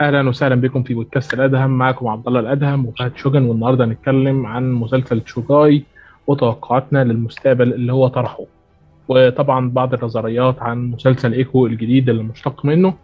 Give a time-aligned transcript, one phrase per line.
[0.00, 1.70] أهلا وسهلا بكم في بودكاست الأدهم.
[1.70, 5.84] معكم عبد الله الأدهم وفهد شوجن والنهاردة هنتكلم عن مسلسل شوجاي
[6.26, 8.44] وتوقعاتنا للمستقبل اللي هو طرحه.
[9.08, 12.94] وطبعا بعض النظريات عن مسلسل إيكو الجديد اللي مشتق منه.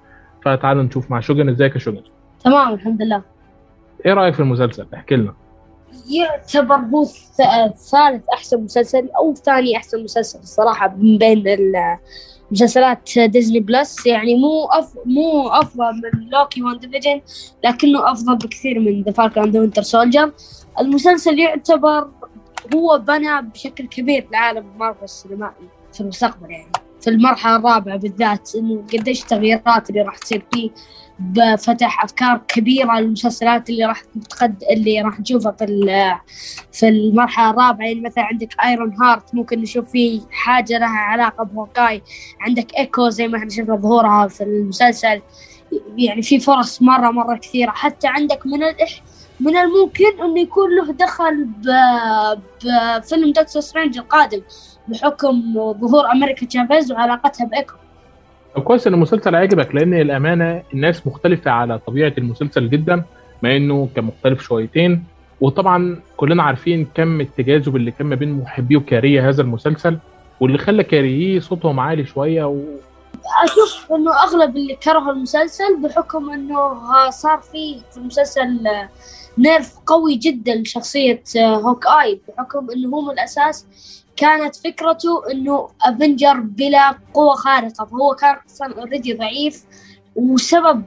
[0.45, 2.03] فتعالوا نشوف مع شوجن إزيك يا شوجن
[2.45, 3.23] تمام الحمد لله.
[4.07, 5.35] إيه رأيك في المسلسل؟ احكي لنا.
[6.11, 7.05] يعتبر هو
[7.91, 11.97] ثالث أحسن مسلسل أو ثاني أحسن مسلسل الصراحة من بين ال-
[12.53, 14.95] مسلسلات Disney Plus يعني مو أف...
[15.07, 17.21] مو أفضل من Loki و WandaVision
[17.65, 20.33] لكنه أفضل بكثير من The Falcon and Winter Soldier
[20.81, 22.11] المسلسل يعتبر
[22.75, 26.73] هو بنى بشكل كبير لعالم مارفل السينمائي في المستقبل يعني.
[27.01, 30.71] في المرحلة الرابعة بالذات إنه قديش التغييرات اللي راح تصير فيه
[31.21, 35.67] بفتح أفكار كبيرة للمسلسلات اللي راح تقد اللي راح نشوفها في
[36.73, 37.87] في المرحلة الرابعة.
[37.87, 42.03] يعني مثلا عندك Ironheart ممكن نشوف فيه حاجة لها علاقة ب Hawkeye.
[42.41, 45.23] عندك ايكو زي ما إحنا شفنا ظهورها في المسلسل.
[45.97, 47.71] يعني في فرص مرة مرة كثيرة.
[47.71, 49.03] حتى عندك من الإح...
[49.41, 51.49] من الممكن إنه يكون له دخل.
[52.65, 54.43] بفيلم Doctor Strange القادم.
[54.91, 57.75] بحكم ظهور أمريكا تشافيز وعلاقتها بـ Echo.
[58.65, 63.03] كويس إن المسلسل عجبك لأن الأمانة الناس مختلفة على طبيعة المسلسل جدا
[63.43, 65.05] مع إنه كان مختلف شويتين.
[65.41, 69.99] وطبعا كلنا عارفين كم التجاذب اللي كان ما بين محبي وكارهي هذا المسلسل
[70.41, 72.61] واللي خلى كارهيه صوتهم عالي شوية و...
[73.45, 78.59] أشوف إنه أغلب اللي كرهوا المسلسل بحكم إنه صار فيه في المسلسل
[79.39, 83.67] nerf قوي جدا لشخصية Hawkeye بحكم إنه هو من الأساس
[84.21, 89.65] كانت فكرته إنه Avenger بلا قوة خارقة فهو كان أصلا already ضعيف
[90.17, 90.83] وسبب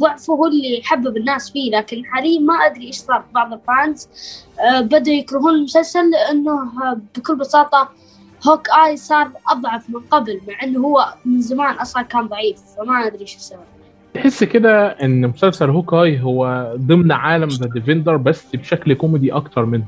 [0.00, 4.08] ضعفه هو اللي حبب الناس فيه لكن حاليا ما أدري إيش صار بعض الـ fans
[4.60, 6.70] آه، بدأوا يكرهون المسلسل لأنه
[7.16, 7.88] بكل بساطة
[8.48, 13.20] Hawkeye صار أضعف من قبل مع إنه هو من زمان أصلا كان ضعيف فما أدري
[13.20, 13.60] إيش السبب.
[14.14, 19.86] تحس كده إن مسلسل Hawkeye هو ضمن عالم The Defenders بس بشكل كوميدي أكتر منه.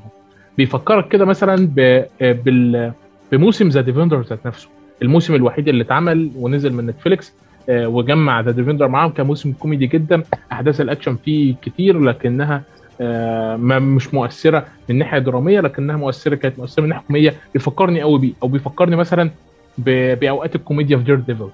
[0.59, 2.05] بيفكرك كده مثلا ب...
[2.21, 2.93] بال...
[3.33, 4.69] بموسم The Defenders ذات نفسه.
[5.03, 7.33] الموسم الوحيد اللي اتعمل ونزل من Netflix
[7.69, 10.23] آه، وجمع The Defenders معاهم كان موسم كوميدي جدا.
[10.53, 12.63] أحداث الأكشن فيه كتير لكنها
[13.01, 17.35] آه، ما مش مؤثرة من ناحية درامية لكنها مؤثرة كانت مؤثرة من ناحية كوميدية.
[17.55, 19.31] بيفكرني قوي بيه أو بيفكرني مثلا.
[19.79, 21.49] بأوقات الكوميديا في Daredevil و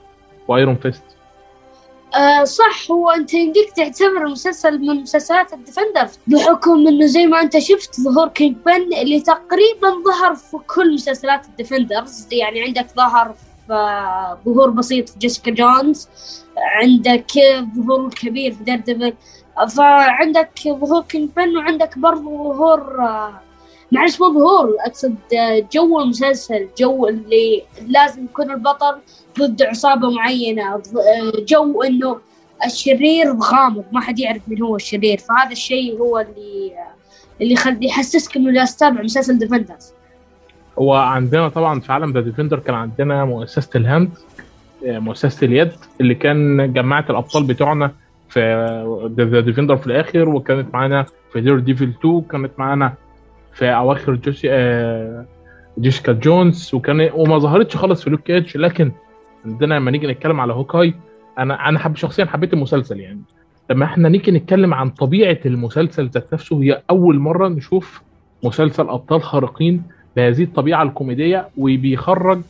[0.49, 1.03] Iron Fist
[2.15, 7.41] آه صح هو أنت يمديك تعتبر المسلسل من مسلسلات الـ Defenders بحكم إنه زي ما
[7.41, 13.35] أنت شفت ظهور Kingpin اللي تقريبا ظهر في كل مسلسلات الـ Defenders يعني عندك ظهر
[13.67, 16.09] في ظهور بسيط في Jessica Jones
[16.59, 17.33] عندك
[17.77, 19.15] ظهور كبير في Daredevil
[19.77, 23.41] فعندك ظهور Kingpin وعندك برضه ظهور آه،
[23.93, 28.95] معلش مو ظهور أقصد آه، جو المسلسل جو اللي لازم يكون البطل
[29.39, 32.19] ضد عصابة معينة ض- آه، جو إنه
[32.67, 36.73] الشرير غامض ما حد يعرف من هو الشرير فهذا الشيء هو اللي
[37.41, 39.93] اللي يخلي يحسسك إنه جالس تتابع مسلسل Defenders
[40.79, 44.11] هو عندنا طبعا في عالم The Defenders كان عندنا مؤسسة The Hand
[44.87, 47.91] آه، مؤسسة اليد اللي كان جمعت الأبطال بتوعنا
[48.29, 48.41] في
[49.19, 52.95] The Defenders في الآخر وكانت معانا في Daredevil 2 كانت معانا
[53.53, 55.27] في أواخر جيسي آه،
[55.79, 58.93] Jessica Jones وكان وما ظهرتش خالص في Luke Cage لكن
[59.45, 60.95] عندنا لما نيجي نتكلم على Hawkeye
[61.39, 63.21] أنا أنا حب شخصيا حبيت المسلسل يعني.
[63.71, 68.03] لما إحنا نيجي نتكلم عن طبيعة المسلسل ذات نفسه هي أول مرة نشوف
[68.45, 69.83] مسلسل أبطال خارقين
[70.17, 72.41] بهذه الطبيعة الكوميدية وبيخرج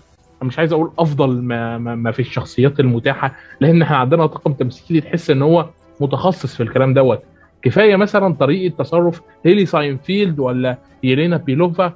[0.43, 5.01] مش عايز أقول أفضل ما, ما, ما في الشخصيات المتاحة لأن إحنا عندنا طاقم تمثيلي
[5.01, 5.67] تحس إن هو
[6.01, 7.23] متخصص في الكلام دوت.
[7.63, 11.93] كفاية مثلا طريقة تصرف هيلي ستاينفيلد ولا يلينا بيلوفا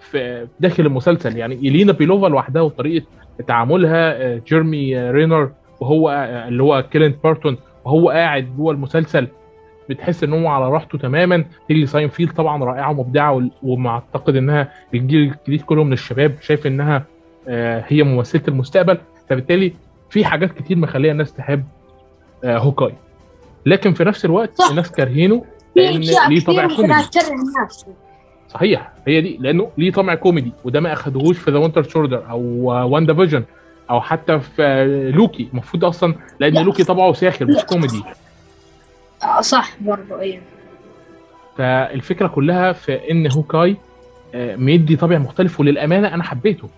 [0.00, 1.36] في داخل المسلسل.
[1.36, 3.06] يعني يلينا بيلوفا لوحدها وطريقة
[3.46, 9.28] تعاملها آه، جيرمي رينر وهو آه، اللي هو كلينت بارتون وهو قاعد جوه المسلسل
[9.90, 11.44] بتحس إن هو على راحته تماما.
[11.70, 17.04] هيلي ستاينفيلد طبعا رائعة ومبدعة وأعتقد إنها الجيل الجديد كله من الشباب شايف إنها
[17.48, 18.98] آه، هي ممثلة المستقبل.
[19.28, 19.72] فبالتالي
[20.10, 21.64] في حاجات كتير مخلية الناس تحب
[22.44, 22.92] Hawkeye.
[23.66, 24.70] لكن في نفس الوقت صح.
[24.70, 25.44] الناس كارهينه
[25.76, 26.94] لأن ليه ممكن كوميدي.
[28.48, 32.40] صحيح هي دي لأنه ليه طابع كوميدي وده ما أخدهوش في The Winter Soldier أو
[32.92, 33.44] WandaVision
[33.90, 35.48] أو حتى في آه، لوكي.
[35.52, 36.60] المفروض أصلا لأن لا.
[36.60, 38.02] لوكي طبعه ساخر مش كوميدي.
[39.22, 40.40] آه صح برضو إيه
[41.58, 43.76] فالفكرة كلها في إن هوكاي
[44.34, 46.68] آه، مدي طابع مختلف وللأمانة أنا حبيته.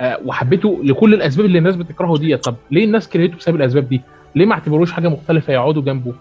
[0.00, 4.00] آه، وحبيته لكل الأسباب اللي الناس بتكرهه دي طب ليه الناس كرهته بسبب الأسباب دي؟
[4.34, 6.12] ليه ما اعتبروش حاجة مختلفة يقعدوا جنبه؟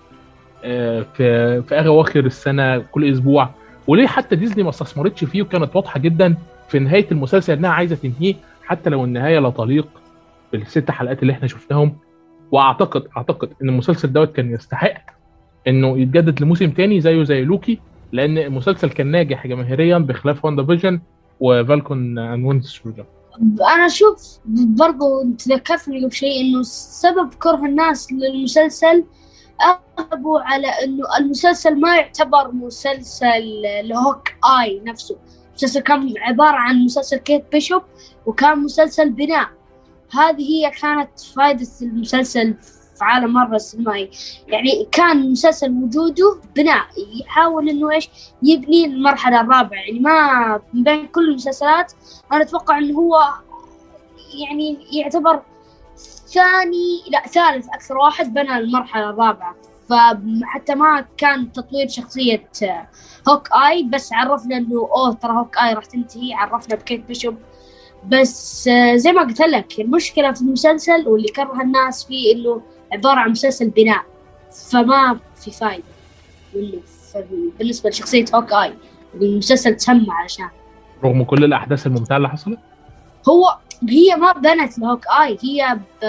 [0.63, 3.49] آه، في في أواخر السنة كل أسبوع.
[3.87, 6.35] وليه حتى ديزني ما استثمرتش فيه وكانت واضحة جدا
[6.67, 9.87] في نهاية المسلسل إنها عايزة تنهيه حتى لو النهاية لا تليق
[10.51, 11.95] بالست حلقات اللي إحنا شفناهم
[12.51, 15.01] وأعتقد أعتقد إن المسلسل دوت كان يستحق
[15.67, 17.79] إنه يتجدد لموسم تاني زيه زي لوكي
[18.11, 20.99] لأن المسلسل كان ناجح جماهيريا بخلاف WandaVision و
[21.39, 22.81] Falcon and Winter
[23.41, 29.05] أنا أشوف برضو تذكرتني قبل شيء إنه سبب كره الناس للمسلسل
[29.99, 34.29] أغلبه على إنه المسلسل ما يعتبر مسلسل لـ
[34.61, 35.17] Hawkeye نفسه.
[35.49, 37.81] المسلسل كان عبارة عن مسلسل كيت بيشوب
[38.25, 39.49] وكان مسلسل بناء.
[40.11, 42.55] هذه هي كانت فائدة المسلسل
[42.95, 44.09] في عالم مارفل السينمائي.
[44.47, 46.85] يعني كان مسلسل وجوده بناء.
[47.21, 48.09] يحاول إنه إيش؟
[48.43, 49.79] يبني المرحلة الرابعة.
[49.79, 51.93] يعني ما من بين كل المسلسلات
[52.31, 53.19] أنا أتوقع إنه هو
[54.47, 55.41] يعني يعتبر
[56.27, 59.55] ثاني لا ثالث أكثر واحد بنى المرحلة الرابعة.
[59.89, 62.49] فحتى ما كان تطوير شخصية
[63.29, 66.33] Hawkeye بس عرفنا إنه أوه ترى Hawkeye راح تنتهي.
[66.33, 67.35] عرفنا بكيت بيشوب.
[68.07, 72.61] بس زي ما قلت لك المشكلة في المسلسل واللي كره الناس فيه إنه
[72.93, 74.03] عبارة عن مسلسل بناء.
[74.69, 75.83] فما في فايدة
[76.55, 76.79] منه
[77.59, 78.73] بالنسبة لشخصية Hawkeye
[79.15, 80.49] المسلسل تسمى علشان.
[81.03, 82.59] رغم كل الأحداث الممتعة اللي حصلت؟
[83.29, 83.57] هو
[83.89, 86.05] هي ما بنت لهوك اي هي ب...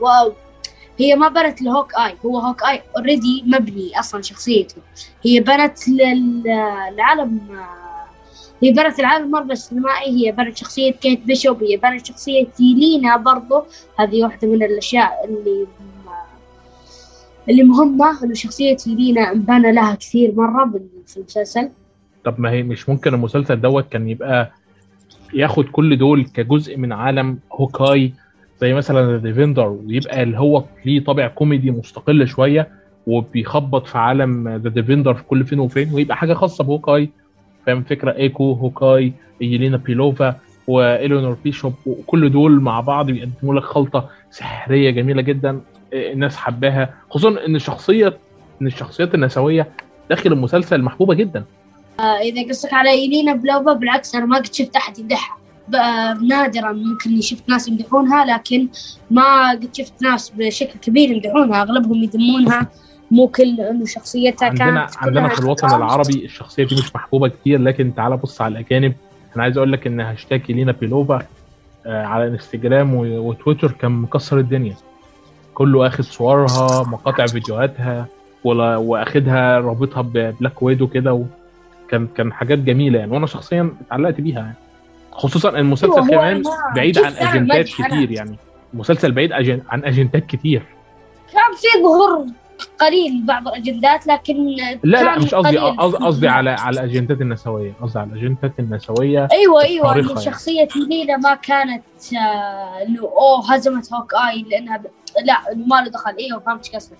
[0.00, 0.32] و...
[0.98, 4.76] هي ما بنت لـ Hawkeye هو Hawkeye already مبني أصلا شخصيته.
[5.22, 7.40] هي بنت للعالم
[8.62, 13.62] هي بنت العالم مارفل السينمائي هي بنت شخصية كيت بيشوب هي بنت شخصية يلينا برضو.
[13.98, 15.66] هذه واحدة من الأشياء اللي
[17.50, 20.70] اللي مهمة إنه شخصية يلينا انبنى لها كثير مرة
[21.06, 21.68] في المسلسل
[22.24, 24.52] طب ما هي مش ممكن المسلسل دوت كان يبقى
[25.34, 28.12] ياخد كل دول كجزء من عالم Hawkeye
[28.60, 32.68] زي مثلا Defenders ويبقى اللي هو ليه طابع كوميدي مستقل شوية
[33.06, 37.10] وبيخبط في عالم The Defenders في كل فين وفين ويبقى حاجة خاصة بـ Hawkeye.
[37.66, 40.36] فاهم فكرة؟ Echo Hawkeye يلينا بيلوفا
[40.66, 45.60] وإليونور بيشوب وكل دول مع بعض بيقدموا لك خلطة سحرية جميلة جدا.
[45.94, 48.18] الناس حباها خصوصا إن الشخصيه
[48.62, 49.68] إن الشخصيات النسوية
[50.10, 51.44] داخل المسلسل محبوبة جدا.
[52.00, 55.38] آه إذا قصدك على يلينا بيلوفا بالعكس أنا ما قد شفت أحد يمدحها.
[56.22, 58.68] نادرا ممكن شفت ناس يمدحونها لكن
[59.10, 61.62] ما قد شفت ناس بشكل كبير يمدحونها.
[61.62, 62.66] أغلبهم يذمونها
[63.10, 67.60] مو كل إنه شخصيتها عندنا كانت عندنا في الوطن العربي الشخصية دي مش محبوبة كتير
[67.60, 68.94] لكن تعال بص على الأجانب.
[69.36, 71.26] أنا عايز أقول لك إن هاشتاج يلينا بيلوفا
[71.86, 74.76] آه على إنستجرام وتويتر كان مكسر الدنيا.
[75.54, 78.06] كله اخد صورها مقاطع فيديوهاتها
[78.44, 81.24] واخدها رابطها ب Black Widow كده
[81.88, 83.12] كان كان حاجات جميلة يعني.
[83.12, 84.54] وأنا شخصيا اتعلقت بيها يعني.
[85.12, 86.42] خصوصا المسلسل كمان
[86.76, 88.36] بعيد عن أجندات كتير يعني.
[88.74, 89.32] المسلسل بعيد
[89.68, 90.62] عن أجندات كتير.
[91.32, 92.26] كان في ظهور
[92.80, 94.46] قليل بعض الأجندات لكن
[94.84, 97.72] لا لا مش قصدي قصدي على على الأجندات النسوية.
[97.82, 101.82] قصدي على الأجندات النسوية أيوه أيوه إنه شخصية لينا ما كانت
[102.86, 104.86] إنه أوه هزمت هوك اي لأنها ب...
[105.24, 106.16] لا إنه ما له دخل.
[106.18, 106.96] أيوه فهمت قصدك.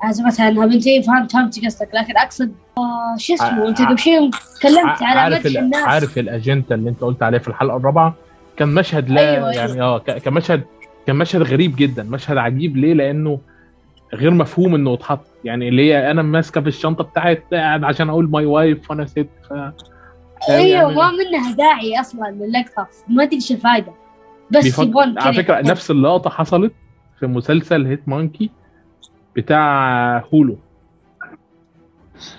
[0.00, 1.88] هزمتها انها بنتي فهمت فهمت قصدك.
[1.94, 4.30] لكن أقصد آه شو اسمه؟ أنت قبل شيء
[4.60, 5.84] تكلمت على مدح الناس.
[5.84, 8.14] عارف الأجندة اللي أنت قلت عليه في الحلقة الرابعة؟
[8.56, 10.62] كان مشهد لا أيوة يعني آه كان مشهد
[11.06, 12.02] كان مشهد غريب جدا.
[12.02, 13.38] مشهد عجيب ليه؟ لأنه
[14.14, 18.30] غير مفهوم إنه اتحط يعني اللي هي أنا ماسكة في الشنطة بتاعت قاعد عشان أقول
[18.30, 19.52] my wife وأنا ست ف
[20.50, 23.92] أيوه ما منها داعي أصلا للقطه ما ادري إيش الفائده
[24.50, 24.78] بس.
[24.78, 26.72] يبون على فكرة نفس اللقطة حصلت
[27.20, 28.50] في مسلسل Hit-Monkey
[29.36, 30.58] بتاع Hulu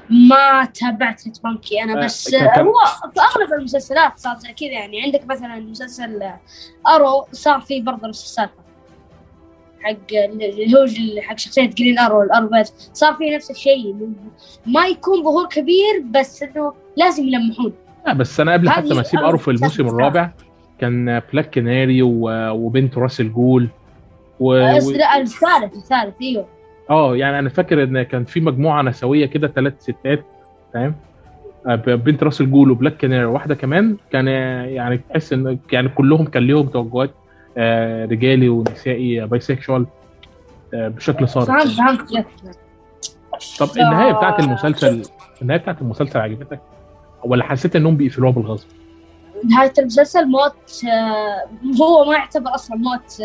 [0.09, 2.65] ما تابعت Hit-Monkey أنا بس كان...
[2.65, 2.73] هو
[3.13, 5.01] في أغلب المسلسلات صار زي كذا يعني.
[5.01, 6.23] عندك مثلا مسلسل
[6.87, 8.62] Arrow صار فيه برضه نفس السالفه
[9.83, 12.49] حق اللي هو حق شخصية Green Arrow ال Arrow
[12.93, 13.95] صار فيه نفس الشيء
[14.65, 17.73] ما يكون ظهور كبير بس إنه لازم يلمحون.
[18.07, 20.31] لا بس أنا قبل حتى ما أسيب Arrow في الموسم الرابع
[20.79, 23.69] كان Black Canary وبنت راس الجول.
[24.39, 24.53] و...
[24.53, 26.47] لا الثالث الثالث إيوه.
[26.89, 30.25] آه يعني أنا فاكر إن كان في مجموعة نسوية كده ثلاث ستات
[30.73, 30.95] فاهم
[31.87, 33.97] بنت راس الجول و Black Canary واحدة كمان.
[34.11, 37.11] كان يعني تحس ان يعني كلهم كان ليهم توجهات
[38.05, 39.85] رجالي ونسائي bisexual
[40.73, 42.25] بشكل صارم فهمت فهمت
[43.59, 45.03] طب النهاية بتاعت المسلسل
[45.41, 46.59] النهاية بتاعت المسلسل عجبتك؟
[47.23, 48.67] ولا حسيت إنهم بيقفلوها بالغصب؟
[49.49, 50.85] نهاية المسلسل موت
[51.81, 53.23] هو ما يعتبر أصلا موت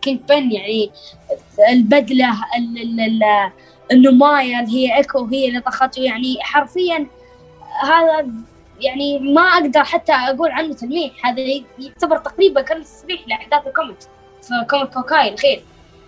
[0.00, 0.90] كينج بن يعني
[1.72, 2.28] البدلة
[3.92, 6.02] النماية اللي هي إيكو هي اللي طخته.
[6.02, 7.06] يعني حرفيا
[7.82, 8.26] هذا
[8.80, 11.26] يعني ما أقدر حتى أقول عنه تلميح.
[11.26, 11.40] هذا
[11.78, 14.08] يعتبر تقريبا كان تصريح لأحداث الكوميكس
[14.42, 15.62] في كوميك كوكاي الاخير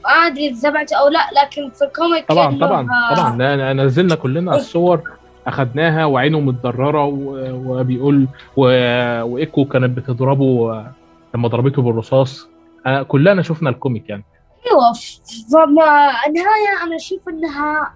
[0.04, 3.73] ما أدري إذا تابعته أو لا لكن في الكوميك طبعا طبعا طبعا.
[3.73, 5.11] نزلنا كلنا الصور
[5.47, 7.04] اخدناها وعينه متضررة
[7.66, 10.85] وبيقول وإيكو كانت بتضربه
[11.35, 12.49] لما ضربته بالرصاص.
[13.09, 14.25] كلنا شفنا ال comic يعني.
[14.66, 14.92] أيوه
[15.52, 17.94] فما النهايه أنا أشوف إنها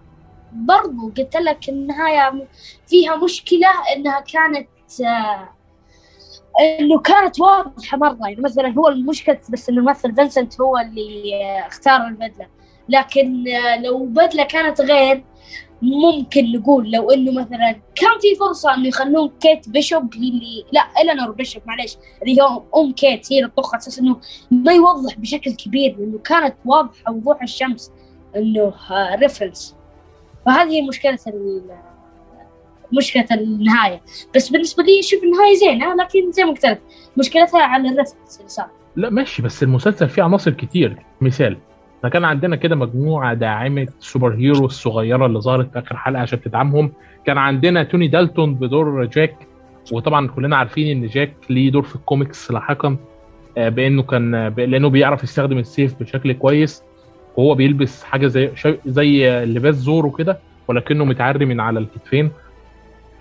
[0.53, 2.47] برضو قلت لك النهايه
[2.87, 4.69] فيها مشكلة إنها كانت
[5.05, 5.49] آه
[6.61, 8.19] إنه كانت واضحة مرة.
[8.23, 11.33] يعني مثلا هو المشكلة بس إنه الممثل فينسنت هو اللي
[11.67, 12.47] اختار البدلة.
[12.89, 13.45] لكن
[13.83, 15.25] لو بدلة كانت غير
[15.83, 20.81] ممكن نقول لو إنه مثلا كان في فرصة إنه يخلون كيت بيشوب هي اللي لا
[21.03, 25.53] إلينور بيشوب معليش اللي هي أم كيت هي اللي تطخ أساس إنه ما يوضح بشكل
[25.55, 27.93] كبير لأنه كانت واضحة وضوح الشمس
[28.37, 28.73] إنه
[29.15, 29.75] reference
[30.49, 31.19] فهذه هي مشكلة
[32.99, 34.01] مشكلة النهاية.
[34.37, 36.81] بس بالنسبة لي أشوف النهاية زينة لكن زي ما قلت لك
[37.17, 40.97] مشكلتها على ال reference اللي صار لا ماشي بس المسلسل فيه عناصر كتير.
[41.21, 41.57] مثال
[41.99, 46.93] إحنا كان عندنا كده مجموعة داعمة superhero الصغيرة اللي ظهرت في آخر حلقة عشان تدعمهم.
[47.27, 49.37] كان عندنا توني دالتون بدور جاك
[49.93, 52.97] وطبعا كلنا عارفين إن جاك ليه دور في الكوميكس لاحقا
[53.59, 56.83] آه، بأنه كان لأنه بيعرف يستخدم السيف بشكل كويس.
[57.37, 58.51] وهو بيلبس حاجة زي
[58.87, 62.31] زي لباس زورو كده ولكنه متعري من على الكتفين.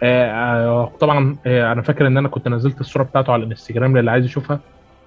[0.03, 4.25] آه، آه، طبعا أنا فاكر إن أنا كنت نزلت الصورة بتاعته على الإنستجرام للي عايز
[4.25, 4.59] يشوفها.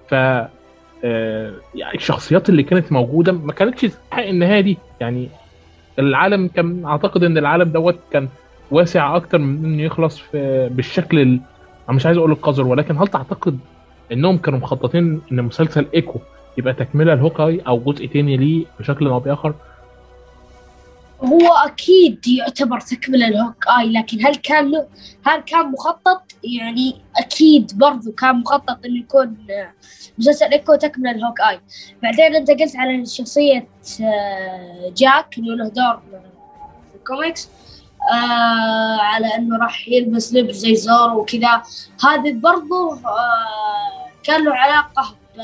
[0.09, 0.13] ف
[1.03, 4.77] آه، يعني الشخصيات اللي كانت موجودة ما كانتش تستحق النهاية دي.
[4.99, 5.29] يعني
[5.99, 8.27] العالم كان أعتقد إن العالم دوت كان
[8.71, 11.39] واسع أكتر من إنه يخلص في بالشكل ال...
[11.89, 13.59] أنا مش عايز أقول القذر ولكن هل تعتقد
[14.11, 16.19] إنهم كانوا مخططين إن مسلسل إيكو
[16.57, 19.53] يبقى تكملة لهوكاي أو جزء تاني ليه بشكل أو بآخر؟
[21.23, 24.87] هو أكيد يعتبر تكملة لهوك اي لكن هل كان له
[25.25, 29.37] هل كان مخطط؟ يعني أكيد برضو كان مخطط إنه يكون
[30.17, 31.59] مسلسل ايكو تكملة ل Hawkeye
[32.03, 33.67] بعدين أنت قلت على شخصية
[34.01, 36.01] آه، جاك إنه له دور
[36.91, 37.49] في الكوميكس
[38.13, 41.61] آه على إنه راح يلبس لبس زي زورو وكذا.
[42.03, 45.41] هذا برضو آه كان له علاقة ب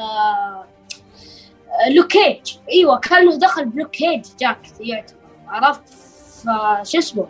[1.90, 2.58] Luke Cage.
[2.72, 5.18] إيوه كان له دخل ب Luke Cage جاك يعتبر
[5.48, 5.82] عرفت؟
[6.44, 7.28] فشو اسمه؟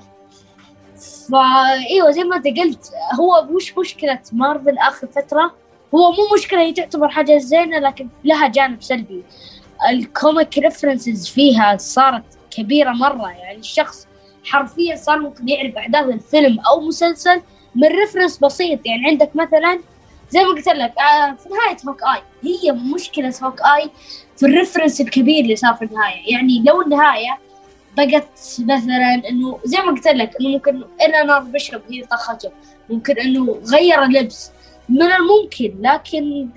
[1.31, 5.53] فايوه زي ما أنت قلت هو مش مشكلة مارفل آخر فترة
[5.95, 9.23] هو مو مشكلة هي تعتبر حاجة زينة لكن لها جانب سلبي.
[9.89, 14.07] ال comic references فيها صارت كبيرة مرة يعني الشخص
[14.43, 17.41] حرفيا صار ممكن يعرف احداث الفيلم أو مسلسل
[17.75, 18.79] من reference بسيط.
[18.85, 19.79] يعني عندك مثلا
[20.29, 23.89] زي ما قلت لك آه، في نهاية Hawkeye هي مشكلة Hawkeye
[24.37, 26.33] في ال reference الكبير اللي صار في النهاية.
[26.33, 27.37] يعني لو النهاية
[27.97, 28.29] بقت
[28.59, 30.83] مثلا إنه زي ما قلت لك إنه ممكن
[31.27, 32.51] إلينور بيشوب هي طخته
[32.89, 34.51] ممكن إنه غير اللبس.
[34.89, 36.49] من الممكن لكن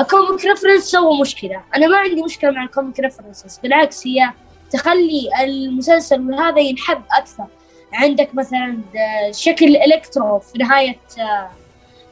[0.00, 1.62] ال comic reference سوى مشكلة.
[1.76, 4.30] أنا ما عندي مشكلة مع ال comic references بالعكس هي
[4.70, 7.46] تخلي المسلسل هذا ينحب أكثر.
[7.92, 11.50] عندك مثلا آه، شكل Electro في نهاية آه،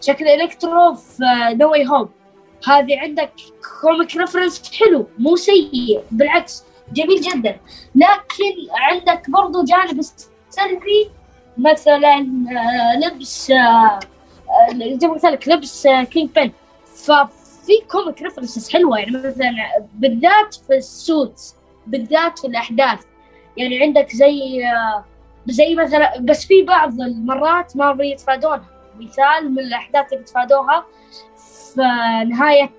[0.01, 1.23] شكل Electro في
[1.61, 2.09] No Way Home
[2.65, 3.33] هذه عندك
[3.81, 7.61] comic reference حلو مو سيء بالعكس جميل جدا.
[7.95, 10.01] لكن عندك برضو جانب
[10.51, 11.11] سلبي
[11.59, 16.51] مثلا آه، لبس آه، آه، زي ما قلت لك لبس Kingpin
[16.87, 19.53] ففي comic references حلوة يعني مثلا
[19.95, 21.55] بالذات في ال suits
[21.87, 23.01] بالذات في الأحداث.
[23.57, 24.65] يعني عندك زي
[25.47, 28.77] زي مثلا بس في بعض المرات ما بيتفادونها.
[29.01, 30.87] مثال من الأحداث اللي تفادوها
[31.77, 32.71] في نهايه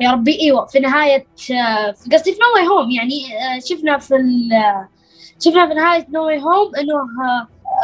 [0.00, 4.14] يا ربي إيوه في نهاية آه، قصدي في No Way Home يعني آه، شفنا في
[5.40, 6.94] شفنا في نهاية No Way Home إنه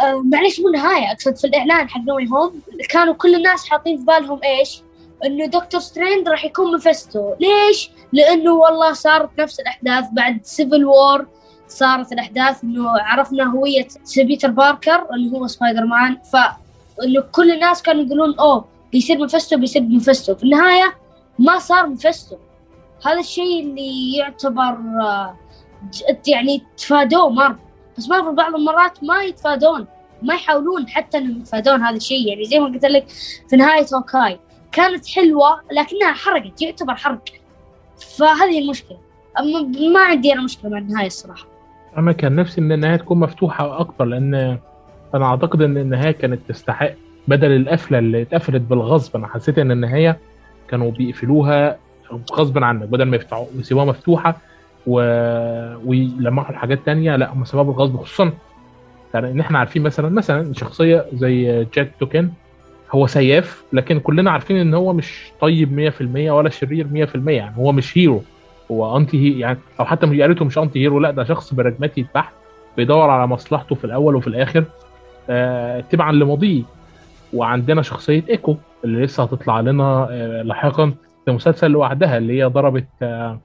[0.05, 3.99] آه، معليش مو نهاية أقصد في الإعلان حق No Way Home كانوا كل الناس حاطين
[3.99, 4.83] في بالهم إيش؟
[5.25, 11.27] إنه دكتور سترينج راح يكون مفستو ليش؟ لأنه والله صارت نفس الأحداث بعد Civil War
[11.69, 18.03] صارت الأحداث إنه عرفنا هوية بيتر باركر اللي هو سبايدر مان فإنه كل الناس كانوا
[18.03, 20.95] يقولون أوه بيصير مفستو بيصير مفستو في النهاية
[21.39, 22.37] ما صار مفستو
[23.07, 25.37] هذا الشيء اللي يعتبر آه،
[26.27, 27.59] يعني تفادوه مرة.
[27.99, 29.87] بس مرة بعض المرات ما يتفادون
[30.23, 32.29] ما يحاولون حتى إنهم يتفادون هذا الشيء.
[32.29, 33.09] يعني زي ما قلت لك
[33.51, 34.39] في نهاية Hawkeye
[34.73, 37.25] كانت حلوة لكنها حرقت يعتبر حرق.
[38.19, 38.99] فهذه المشكلة.
[39.39, 39.61] أما
[39.93, 41.47] ما عندي أنا مشكلة مع النهاية الصراحة.
[41.97, 44.59] أنا كان نفسي إن النهاية تكون مفتوحة أكتر لأن
[45.15, 46.93] أنا أعتقد إن النهاية كانت تستحق.
[47.29, 50.19] بدل القفلة اللي اتقفلت بالغصب أنا حسيت إن النهاية
[50.69, 51.79] كانوا بيقفلوها
[52.33, 54.39] غصبا عنك بدل ما يفتحوا يسيبوها مفتوحة
[54.87, 54.93] و...
[55.85, 58.33] ويلمحوا الحاجات تانية لأ هم سبب الغصب خصوصا
[59.15, 62.31] يعني إن إحنا عارفين مثلا مثلا شخصية زي جاك توكن
[62.93, 67.73] هو سياف لكن كلنا عارفين إن هو مش طيب 100% ولا شرير 100% يعني هو
[67.73, 68.23] مش هيرو
[68.71, 72.33] هو anti-hero يعني أو حتى مش قالته مش anti-hero لأ ده شخص براجماتي بحت
[72.77, 74.65] بيدور على مصلحته في الأول وفي الآخر.
[75.31, 76.63] آه تبعا لماضيه.
[77.35, 80.95] وعندنا شخصية إيكو اللي لسه هتطلع لنا آه، لاحقا
[81.25, 83.41] في مسلسل لوحدها اللي هي ضربت آه،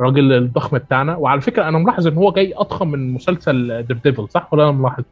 [0.00, 4.52] الراجل الضخم بتاعنا وعلى فكرة أنا ملاحظ إن هو جاي أضخم من مسلسل Daredevil صح
[4.52, 5.04] ولا أنا ملاحظ؟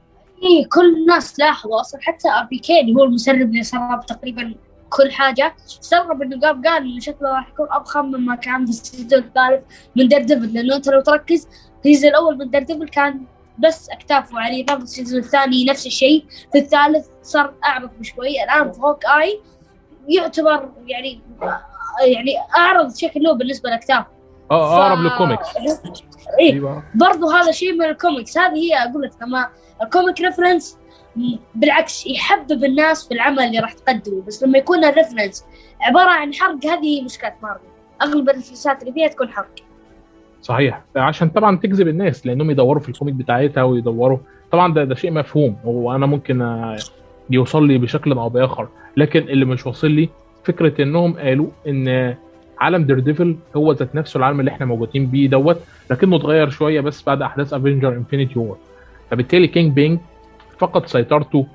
[0.43, 4.55] إيه كل الناس لاحظوا أصلا حتى ابي كيني هو المسرب اللي سرب تقريبا
[4.91, 8.77] كل حاجة استغرب إنه قام قال إنه شكله راح يكون أضخم مما كان في ال
[8.77, 9.63] season الثالث
[9.97, 13.21] من Daredevil لأنه أنت لو تركز ال season الأول من Daredevil كان
[13.59, 16.25] بس اكتافه عريضه في ال season الثاني نفس الشيء.
[16.53, 19.41] في الثالث صار أعرض بشوي الآن في Hawkeye
[20.09, 21.21] يعتبر يعني
[22.07, 24.07] يعني أعرض شكل له بالنسبة لاكتافه
[24.51, 25.47] آه اقرب للكوميكس
[26.41, 26.83] إيه أيوة.
[26.95, 29.49] برضو هذا شيء من الكوميكس هذه هي أقول لك لما
[29.83, 30.79] ال comic reference
[31.55, 34.23] بالعكس يحبب الناس في العمل اللي راح تقدمه.
[34.23, 35.45] بس لما يكون ال reference
[35.81, 37.61] عبارة عن حرق هذه مشكلة مارفل.
[38.03, 39.55] أغلب ال reference ات اللي فيها تكون حرق.
[40.47, 40.81] صحيح.
[40.97, 44.19] عشان طبعا تجذب الناس لأنهم يدوروا في ال comic بتاعتها ويدوروا.
[44.53, 46.65] طبعا ده ده شيء مفهوم وأنا ممكن
[47.31, 48.69] يوصل لي بشكل أو بآخر.
[48.97, 50.09] لكن اللي مش واصل لي
[50.45, 52.15] فكرة إنهم قالوا إن
[52.61, 55.61] عالم Daredevil هو ذات نفسه العالم اللي إحنا موجودين بيه دوت
[55.91, 58.57] لكنه اتغير شوية بس بعد أحداث Avengers Infinity War
[59.11, 59.99] فبالتالي Kingpin
[60.59, 61.47] فقد سيطرته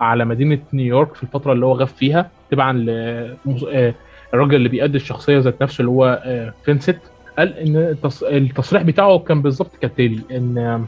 [0.00, 5.62] على مدينة نيويورك في الفترة اللي هو غاب فيها تبعا للراجل اللي بيأدي الشخصيه ذات
[5.62, 6.22] نفسه اللي هو
[6.64, 6.98] فينسنت
[7.38, 7.76] قال إن
[8.22, 10.84] التصريح بتاعه كان بالظبط كالتالي إن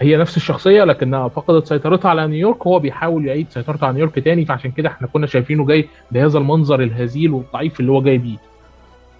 [0.00, 4.44] هي نفس الشخصية لكنها فقدت سيطرتها على نيويورك هو بيحاول يعيد سيطرته على نيويورك تاني
[4.44, 8.36] فعشان كده إحنا كنا شايفينه جاي بهذا المنظر الهزيل والضعيف اللي هو جاي بيه.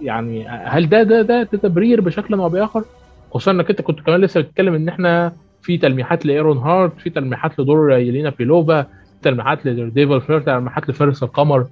[0.01, 2.85] يعني هل ده ده ده تبرير بشكل أو بآخر؟
[3.31, 7.61] خصوصا إنك أنت كنت كمان لسه بتتكلم إن إحنا في تلميحات ل Ironheart في تلميحات
[7.61, 8.87] لدور يلينا بيلوفا
[9.23, 11.67] تلميحات ل Daredevil فير تلميحات لفارس القمر.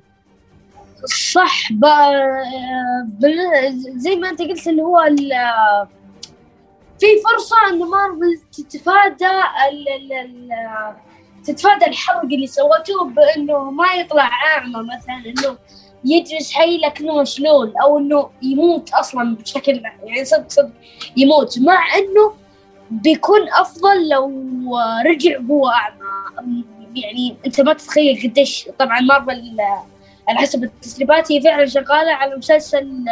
[1.32, 2.12] صح بقى
[3.96, 5.00] زي ما انت قلت اللي هو
[7.00, 9.30] في فرصة انه مارفل تتفادى
[9.70, 10.48] ال ال ال
[11.44, 15.58] تتفادى الحرق اللي سوته بإنه ما يطلع أعمى مثلا إنه
[16.04, 20.70] يجلس حي لكنه مشلول أو إنه يموت أصلا بشكل يعني صدق صدق
[21.16, 22.34] يموت مع إنه
[22.90, 24.30] بيكون أفضل لو
[25.06, 26.64] رجع هو أعمى.
[26.94, 29.56] يعني أنت ما تتخيل قديش طبعا مارفل
[30.28, 33.04] على حسب التسريبات هي فعلا شغالة على مسلسل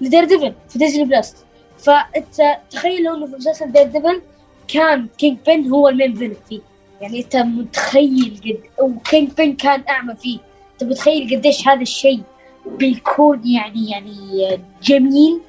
[0.00, 1.36] ل Daredevil في Disney Plus.
[1.78, 4.22] فأنت تخيل إنه في مسلسل Daredevil
[4.68, 6.60] كان Kingpin هو ال main villain فيه.
[7.00, 10.38] يعني أنت متخيل قد و Kingpin كان أعمى فيه.
[10.72, 12.22] أنت متخيل قديش هذا الشيء
[12.66, 15.40] بيكون يعني يعني جميل.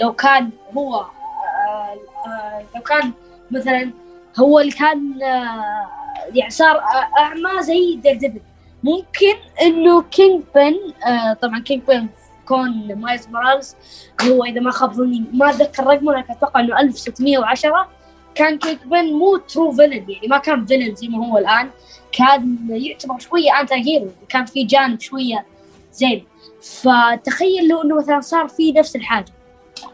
[0.00, 3.12] لو كان هو آه آه لو كان
[3.50, 3.90] مثلا
[4.38, 5.86] هو اللي كان آه
[6.34, 6.82] يعني صار
[7.18, 8.40] أعمى زي Daredevil
[8.82, 10.74] ممكن إنه Kingpin
[11.06, 12.08] آه طبعا Kingpin
[12.46, 13.76] كون مايلز مورالز
[14.22, 17.88] هو إذا ما خاب ظني ما أتذكر رقمه لكن أتوقع إنه 1610
[18.34, 21.70] كان Kingpin مو true villain يعني ما كان villain زي ما هو الآن.
[22.12, 25.46] كان يعتبر شوية انت هيرو كان في جانب شوية
[25.92, 26.24] زين.
[26.62, 29.32] فتخيل لو إنه مثلا صار في نفس الحاجة.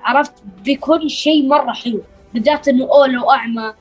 [0.02, 0.32] عرفت؟
[0.64, 2.02] بيكون شيء مرة حلو
[2.34, 3.74] بالذات إنه اولو اعمى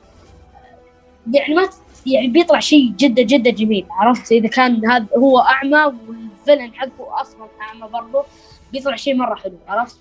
[1.32, 1.68] يعني ما
[2.06, 7.46] يعني بيطلع شيء جدا جدا جميل عرفت؟ إذا كان هذا هو أعمى والفيلن حقه أصلا
[7.62, 8.24] أعمى برضه
[8.72, 9.96] بيطلع شيء مرة حلو عرفت؟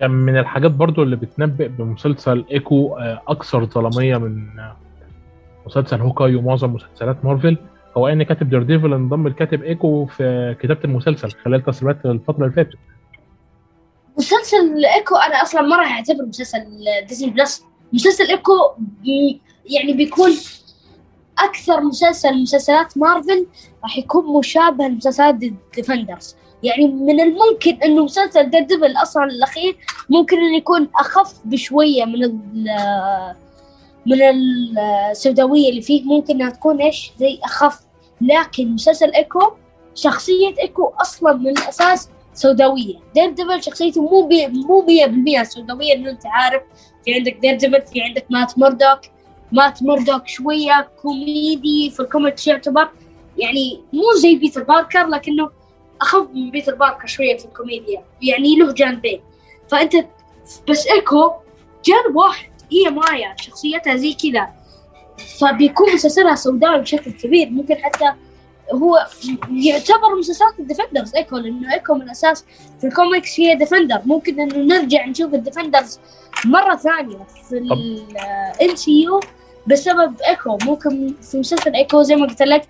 [0.00, 2.96] كان من الحاجات برضو اللي بتنبئ بمسلسل إيكو
[3.28, 4.46] أكثر ظلاميه من
[5.66, 7.58] مسلسل Hawkeye ومعظم مسلسلات مارفل
[7.96, 12.78] هو إن كاتب Daredevil انضم لكاتب إيكو في كتابة المسلسل خلال تسريبات الفترة اللي فاتت.
[14.18, 16.64] مسلسل إيكو أنا أصلا ما راح أعتبره مسلسل
[17.08, 18.52] Disney Plus مسلسل إيكو
[19.66, 20.30] يعني بيكون
[21.38, 23.46] أكثر مسلسل مسلسلات مارفل
[23.82, 25.34] راح يكون مشابه لمسلسلات
[25.74, 29.76] Defenders يعني من الممكن إنه مسلسل Daredevil أصلا الأخير
[30.08, 32.40] ممكن إنه يكون أخف بشوية من
[34.06, 34.18] من
[35.10, 36.04] السوداوية اللي فيه.
[36.04, 37.80] ممكن إنها تكون إيش؟ زي أخف.
[38.20, 39.52] لكن مسلسل إيكو
[39.94, 42.94] شخصية إيكو أصلا من الاساس سوداوية.
[43.14, 44.86] Daredevil شخصيته مو بي مو
[45.40, 46.62] 100% سوداوية إنه أنت عارف.
[47.04, 49.00] في عندك Daredevil في عندك مات موردوك
[49.54, 52.88] مات موردوك شوية كوميدي في الكوميكس يعتبر.
[53.38, 55.50] يعني مو زي بيتر باركر لكنه
[56.00, 58.04] أخف من بيتر باركر شوية في الكوميديا.
[58.22, 59.20] يعني له جانبين.
[59.68, 59.96] فأنت
[60.68, 61.32] بس إيكو
[61.84, 62.50] جانب واحد.
[62.72, 64.48] هي مايا شخصيتها زي كذا.
[65.38, 67.50] فبيكون مسلسلها سوداوي بشكل كبير.
[67.50, 68.12] ممكن حتى
[68.72, 69.06] هو
[69.52, 72.44] يعتبر مسلسلات ال Defenders إيكو لأنه إيكو من الأساس
[72.80, 76.00] في الكوميكس هي Defender ممكن إنه نرجع نشوف ال Defenders
[76.44, 79.20] مرة ثانية في ال MCU.
[79.66, 80.58] بسبب إيكو.
[80.66, 82.62] ممكن في مسلسل إيكو زي ما قلت لك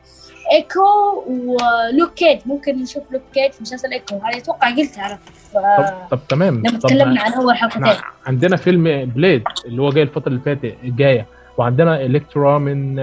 [0.53, 0.81] Echo
[1.27, 4.15] و Luke Cage ممكن نشوف Luke Cage في مسلسل Echo.
[4.15, 5.19] هذه أتوقع قلتها أنا
[5.55, 6.63] طب, طب تمام.
[6.67, 8.05] لما تكلمنا عن أول حلقتين.
[8.27, 11.27] عندنا فيلم Blade اللي هو جاي الفترة اللي فاتت الجاية.
[11.59, 12.97] وعندنا Elektra من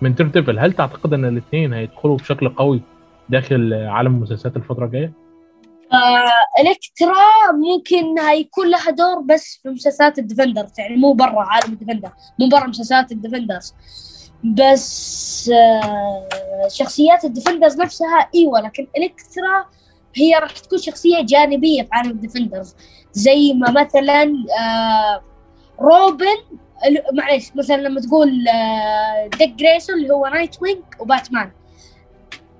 [0.00, 2.80] من Daredevil هل تعتقد إن الاثنين هيدخلوا بشكل قوي
[3.28, 5.12] داخل عالم المسلسلات الفترة الجاية؟
[5.92, 11.72] آه، Elektra ممكن يكون لها دور بس في مسلسلات ال Defenders يعني مو برا عالم
[11.72, 13.74] ال Defender مو برا مسلسلات ال Defenders
[14.44, 16.28] بس آه،
[16.68, 19.66] شخصيات ال Defenders نفسها إيوه لكن Elektra
[20.14, 22.76] هي راح تكون شخصية جانبية في عالم ال Defenders
[23.12, 25.22] زي ما مثلا آه،
[25.80, 26.58] روبن
[27.12, 31.50] معليش مثلا لما تقول آه، Dick Grayson اللي هو Nightwing وباتمان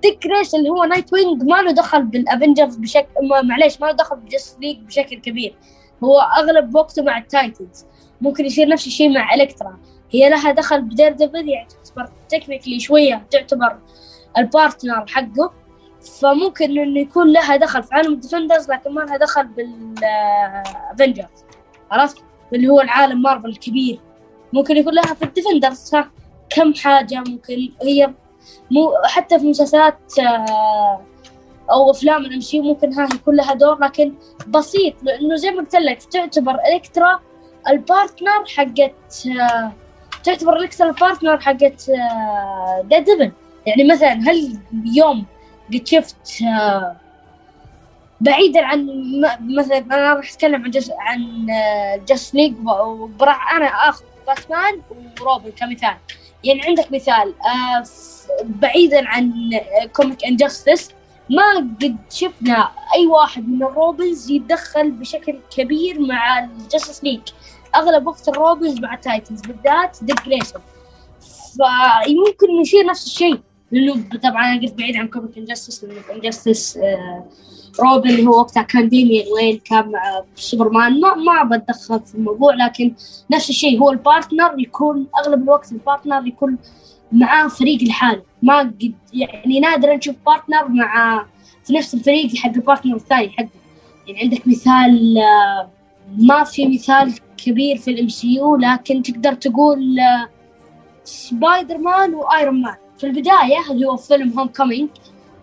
[0.06, 3.08] Grayson اللي هو Nightwing ما له دخل بال Avengers بشكل
[3.44, 5.54] معليش ما له دخل ب Justice League بشكل كبير.
[6.04, 7.86] هو أغلب وقته مع ال Titans
[8.20, 9.78] ممكن يصير نفس الشيء مع Elektra
[10.10, 13.78] هي لها دخل ب Daredevil يعني تعتبر technically شوية تعتبر
[14.38, 15.52] ال partner حقه.
[16.20, 21.44] فممكن إنه يكون لها دخل في عالم ال Defenders لكن ما لها دخل بال Avengers
[21.90, 22.18] عرفت؟
[22.52, 24.00] اللي هو العالم مارفل الكبير.
[24.52, 26.10] ممكن يكون لها في ال Defenders ها
[26.50, 28.14] كم حاجة ممكن هي
[28.70, 31.00] مو حتى في مسلسلات آه،
[31.72, 34.14] أو أفلام ال MCU ممكن ها يكون لها دور لكن
[34.48, 37.20] بسيط لأنه زي ما قلت لك تعتبر Elektra
[37.68, 39.72] ال partner حقت آه،
[40.24, 41.90] تعتبر Elektra ال partner حقت
[42.84, 43.32] Daredevil
[43.66, 44.58] يعني مثلا هل
[44.94, 45.26] يوم
[45.74, 46.96] قد شفت آه،
[48.20, 48.88] بعيدا عن
[49.40, 51.46] مثلا أنا راح أتكلم عن جس عن
[52.08, 52.54] Justice League
[53.20, 54.82] وراح أنا آخذ باتمان
[55.20, 55.96] وروبن كمثال.
[56.44, 57.84] يعني عندك مثال آه،
[58.44, 59.32] بعيدا عن
[59.92, 60.90] comic Injustice
[61.30, 67.20] ما قد شفنا أي واحد من ال Robins يتدخل بشكل كبير مع ال Justice League
[67.74, 70.62] أغلب وقت ال Robins مع ال Titans بالذات Dick Grayson
[72.04, 73.40] فيمكن يصير نفس الشيء.
[73.72, 76.78] لأنه طبعا أنا قلت بعيد عن comic Injustice لأنه Injustice
[77.80, 81.00] Robin اللي هو وقتها كان Damian Wayne كان مع سوبرمان.
[81.00, 82.94] ما ما بتدخل في الموضوع لكن
[83.30, 86.58] نفس الشيء هو ال partner يكون أغلب الوقت ال partner يكون
[87.12, 91.24] معاه فريق لحاله ما قد يعني نادرا نشوف partner مع
[91.64, 93.48] في نفس الفريق حق ال partner الثاني حقه
[94.06, 95.70] يعني عندك مثال آه،
[96.18, 100.28] ما في مثال كبير في ال MCU لكن تقدر تقول آه،
[101.04, 102.74] سبايدر مان وآيرون مان.
[102.98, 104.88] في البداية اللي هو فيلم Homecoming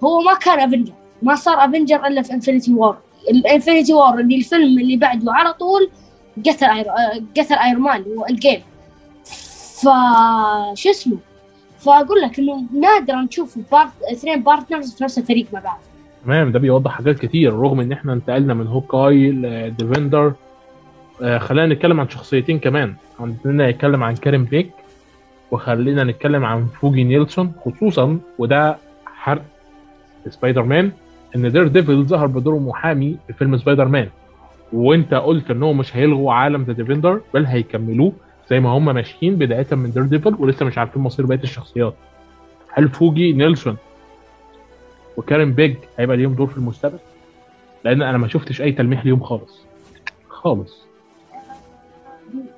[0.03, 2.97] هو ما كان Avenger ما صار Avenger إلا في Infinity War
[3.29, 5.89] ال Infinity War اللي الفيلم اللي بعده على طول
[6.47, 8.61] قتل ايرون آه، قتل ايرون مان اللي هو الجيم
[9.81, 9.87] ف
[10.73, 11.17] شو اسمه؟
[11.79, 13.91] فأقول لك إنه نادرا نشوف part...
[14.11, 15.79] اثنين partners في نفس الفريق مع بعض.
[16.25, 20.33] تمام ده بيوضح حاجات كتير رغم إن إحنا انتقلنا من Hawkeye ل Defender
[21.21, 22.95] آه خلينا نتكلم عن شخصيتين كمان.
[23.19, 24.71] عندنا نتكلم عن Karen Page
[25.51, 29.43] وخلينا نتكلم عن Foggy Nelson خصوصا وده حرق
[30.29, 30.91] سبايدر مان
[31.35, 34.09] إن Daredevil ظهر بدور محامي في فيلم سبايدر مان
[34.73, 38.13] وإنت قلت انهم مش هيلغوا عالم The Defender بل هيكملوه
[38.49, 41.93] زي ما هم ماشيين بداية من Daredevil ولسه مش عارفين مصير بقية الشخصيات.
[42.73, 43.77] هل Foggy Nelson
[45.17, 46.99] و Karen Page هيبقى ليهم دور في المستقبل؟
[47.83, 49.61] لأن أنا ما شفتش أي تلميح ليهم خالص.
[50.29, 50.87] خالص.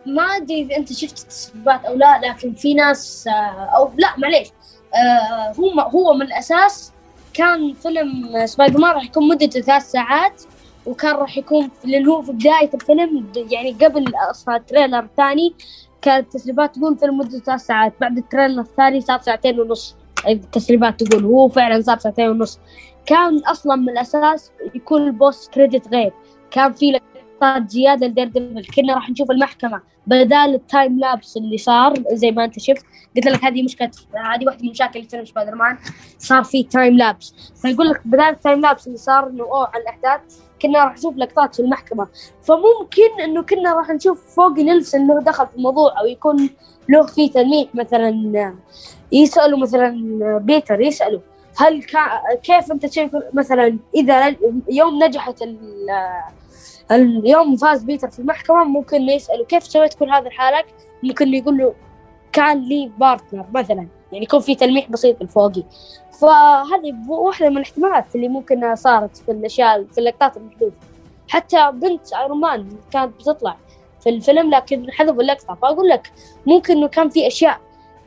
[0.05, 4.47] ما أدري إذا أنت شفت التسريبات أو لا لكن في ناس آه، أو لا معليش.
[4.93, 6.93] آه، هو هو من الأساس
[7.39, 10.43] كان فيلم سبايدر مان راح يكون مدته ثلاث ساعات
[10.85, 15.53] وكان راح يكون لأن هو في بداية الفيلم يعني قبل أصلا ال trailer الثاني
[16.01, 19.95] كانت التسريبات تقول فيلم مدته ثلاث ساعات بعد ال trailer الثاني صار ساعتين ونص.
[20.27, 22.59] التسريبات تقول وهو فعلا صار ساعتين ونص.
[23.05, 26.13] كان أصلا من الأساس يكون ال post-credit غير
[26.51, 27.08] كان في لقطات
[27.67, 32.43] زياده ل Daredevil كنا راح نشوف المحكمة بدال ال time lapse اللي صار زي ما
[32.43, 35.77] أنت شفت قلت لك هذه مشكلة هذه واحدة من مشاكل فيلم سبايدر مان
[36.19, 39.83] صار في time lapse فيقول لك بدال ال time lapse اللي صار إنه أوه على
[39.83, 40.21] الأحداث
[40.61, 42.07] كنا راح نشوف لقطات في المحكمة.
[42.43, 46.49] فممكن إنه كنا راح نشوف Foggy Nelson له دخل في الموضوع أو يكون
[46.89, 48.53] له في تلميح مثلا
[49.11, 49.97] يسألوا مثلا
[50.37, 51.19] بيتر يسألوا
[51.57, 51.83] هل
[52.43, 54.35] كيف أنت شايف مثلا إذا
[54.69, 55.43] يوم نجحت
[56.91, 58.63] اليوم فاز بيتر في المحكمة.
[58.63, 60.65] ممكن يسألوا كيف سويت كل هذه الحالات
[61.03, 61.73] ممكن يقول له
[62.31, 63.87] كان لي partner مثلا.
[64.11, 65.63] يعني يكون في تلميح بسيط ل Foggy
[66.19, 70.75] فهذه واحدة من الاحتمالات اللي ممكن صارت في الأشياء في اللقطات المحذوفه
[71.27, 73.57] حتى بنت ايرون كانت بتطلع
[73.99, 75.53] في الفيلم لكن حذفوا اللقطة.
[75.61, 76.11] فأقول لك
[76.45, 77.59] ممكن إنه كان في أشياء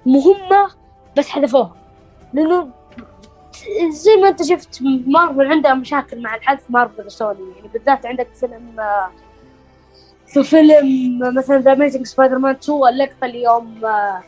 [0.07, 0.71] مهمة
[1.18, 1.77] بس حذفوها.
[2.33, 2.68] لأنه
[3.90, 8.81] زي ما انت شفت مارفل عندها مشاكل مع الحذف مارفل وسوني يعني بالذات عندك فيلم
[8.81, 9.11] آه،
[10.27, 14.22] في فيلم مثلا The Amazing Spider-Man 2 اللقطة اللي يوم آه،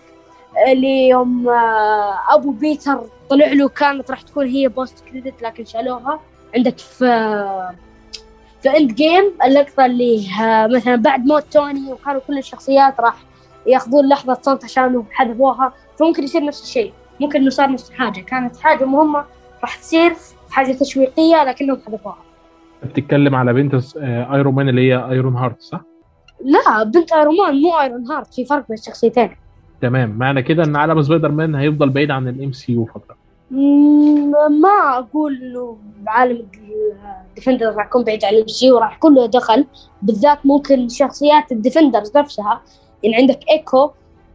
[0.68, 6.20] اللي يوم آه، أبو بيتر طلع له كانت راح تكون هي post-credit لكن شالوها.
[6.56, 7.06] عندك في
[8.62, 13.16] في Endgame اللقطة اللي آه، مثلا بعد موت توني وكانوا كل الشخصيات راح
[13.66, 15.72] ياخذون لحظة صمت عشان حذفوها.
[15.98, 16.92] فممكن يصير نفس الشيء.
[17.24, 19.24] ممكن إنه صار نفس الحاجة كانت حاجة مهمة
[19.60, 20.12] راح تصير
[20.50, 22.16] حاجة تشويقية لكنهم حذفوها.
[22.82, 25.80] بتتكلم على بنت آه، ايرون مان اللي هي Ironheart صح؟
[26.44, 29.30] لا بنت ايرون مان مو Ironheart في فرق بين الشخصيتين.
[29.80, 30.10] تمام.
[30.18, 33.16] معنى كده إن عالم سبايدر مان هيفضل بعيد عن ال MCU فترة.
[34.50, 36.46] ما أقول إنه عالم
[37.28, 39.66] الـ Defenders راح يكون بعيد عن الـ MCU وراح يكون له دخل.
[40.02, 42.62] بالذات ممكن شخصيات الـ Defenders نفسها.
[43.02, 43.90] يعني عندك ايكو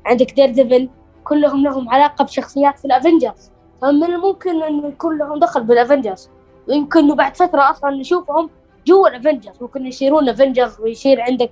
[0.06, 0.90] عندك Daredevil
[1.30, 6.30] كلهم لهم علاقة بشخصيات في الـ Avengers فمن الممكن انه يكون لهم دخل بالـ Avengers
[6.68, 8.50] ويمكن إنه بعد فترة أصلا نشوفهم
[8.88, 11.52] جوا الـ Avengers ممكن يصيرون Avengers ويصير عندك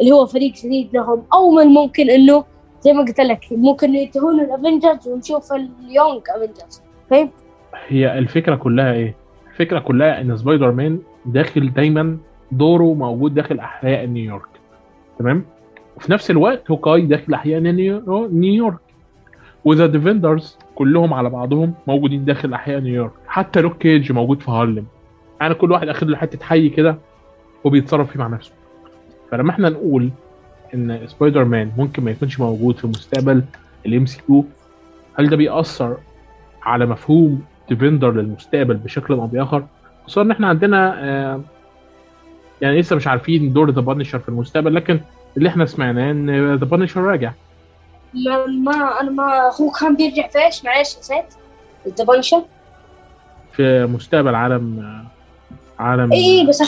[0.00, 2.44] اللي هو فريق جديد لهم أو من الممكن إنه
[2.80, 7.32] زي ما قلت لك ممكن ينتهون الـ Avengers ونشوف الـ Young Avengers فهمت؟
[7.88, 9.14] هي الفكرة كلها إيه؟
[9.50, 12.18] الفكرة كلها إن سبايدر مان داخل دايما
[12.52, 14.48] دوره موجود داخل أحياء نيويورك
[15.18, 15.44] تمام؟
[15.96, 18.78] وفي نفس الوقت Hawkeye داخل احياء نيو- نيويورك.
[19.64, 23.10] و The Defenders كلهم على بعضهم موجودين داخل أحياء نيويورك.
[23.26, 24.86] حتى لوك كيج موجود في هارلم.
[25.40, 26.96] يعني كل واحد اخد له حتة حي كده
[27.64, 28.52] وبيتصرف فيه مع نفسه.
[29.30, 30.10] فلما إحنا نقول
[30.74, 33.42] إن سبايدر مان ممكن ما يكونش موجود في مستقبل
[33.86, 34.44] الـ MCU
[35.18, 35.96] هل ده بيأثر
[36.62, 39.64] على مفهوم Defenders للمستقبل بشكل أو بآخر؟
[40.04, 41.40] خصوصا إن إحنا عندنا آه،
[42.60, 45.00] يعني لسه مش عارفين دور The Punisher في المستقبل لكن
[45.36, 47.32] اللي إحنا سمعناه إن The Punisher راجع.
[48.14, 51.24] ما, ما أنا ما هو كان بيرجع في إيش؟ معلش نسيت.
[51.98, 52.42] The Punisher
[53.52, 55.04] في مستقبل عالم
[55.78, 56.62] عالم اي بس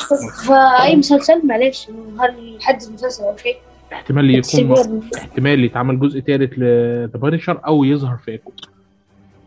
[0.45, 0.53] في
[0.83, 1.89] أي مسلسل؟ معلش
[2.21, 3.57] هل حد المسلسل أو شيء؟
[3.93, 5.03] احتمال يكون.
[5.17, 8.53] احتمال يتعمل جزء ثالث لـ The Punisher أو يظهر في إيكو.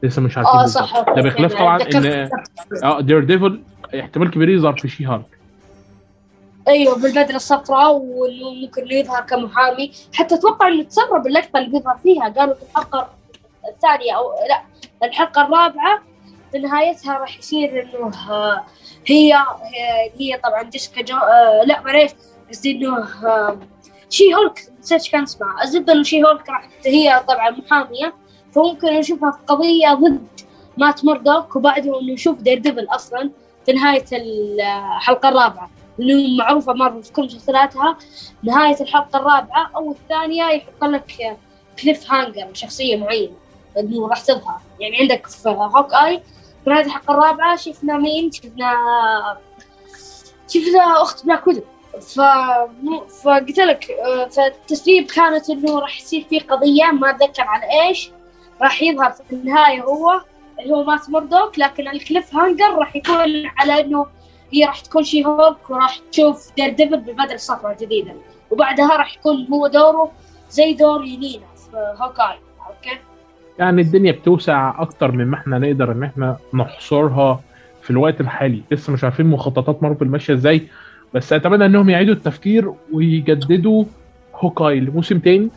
[0.04, 0.66] لسه مش عارفين آه.
[0.66, 1.00] صح.
[1.16, 2.30] ده بخلاف طبعا ان
[2.84, 3.62] آه Daredevil
[4.00, 5.41] احتمال كبير يظهر في She-Hulk
[6.68, 9.92] أيوه بالبدله الصفراء وانه ممكن يظهر كمحامي.
[10.14, 12.30] حتى أتوقع إنه تسرب اللقطه اللي بيظهر فيها.
[12.38, 13.10] قالوا في الحلقة
[13.74, 14.62] الثانية أو لا
[15.08, 16.02] الحلقة الرابعة
[16.52, 18.64] في نهايتها راح يصير إنه آه،
[19.08, 19.34] هي
[20.20, 22.12] هي- طبعا جيسيكا جو آه، لا معليش
[22.50, 23.60] قصدي إنه آه،
[24.10, 28.14] She-Hulk نسيت كان اسمها الزبده إنه She-Hulk راح هي طبعا محامية.
[28.56, 30.28] فممكن نشوفها في قضية ضد
[30.78, 33.30] Matt Murdock وبعده إنه نشوف Daredevil أصلا
[33.66, 35.70] في نهاية الحلقة الرابعة.
[36.00, 37.98] اللي معروفة مارفل في كل مسلسلاتها
[38.44, 41.38] نهاية الحلقة الرابعة أو الثانية يحط لك
[41.82, 43.34] cliffhanger شخصية معينة
[43.78, 44.60] إنه راح تظهر.
[44.80, 46.22] يعني عندك في Hawkeye
[46.64, 48.74] في نهاية الحلقة الرابعة شفنا مين؟ شفنا
[50.48, 51.62] شفنا أخت Black Widow.
[52.02, 52.20] ف
[53.24, 58.12] فقلت لك آه، فالتسريب كانت إنه راح يصير في قضية ما أتذكر على إيش
[58.62, 60.22] راح يظهر في النهاية هو
[60.60, 64.06] اللي هو Matt Murdock لكن الـ cliffhanger راح يكون على إنه
[64.54, 68.12] هي راح تكون She-Hulk وراح تشوف Daredevil بالبدله الصفراء الجديده
[68.52, 70.12] وبعدها راح يكون هو دوره
[70.50, 72.36] زي دور يلينا في Hawkeye
[72.68, 73.00] okay؟
[73.60, 77.40] يعني الدنيا بتوسع أكتر من ما إحنا نقدر إن إحنا نحصرها
[77.82, 78.62] في الوقت الحالي.
[78.72, 80.62] لسه مش عارفين مخططات مارفل ماشية إزاي
[81.14, 83.86] بس أتمنى إنهم يعيدوا التفكير ويجددوا
[84.36, 85.50] Hawkeye لموسم تاني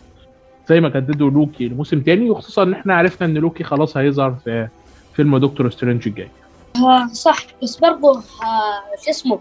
[0.69, 4.69] زي ما جددوا لوكي لموسم تاني وخصوصا إن إحنا عرفنا إن لوكي خلاص هيظهر في
[5.15, 6.29] فيلم Doctor Strange الجاي.
[6.77, 9.41] آه صح بس برضه آه شو اسمه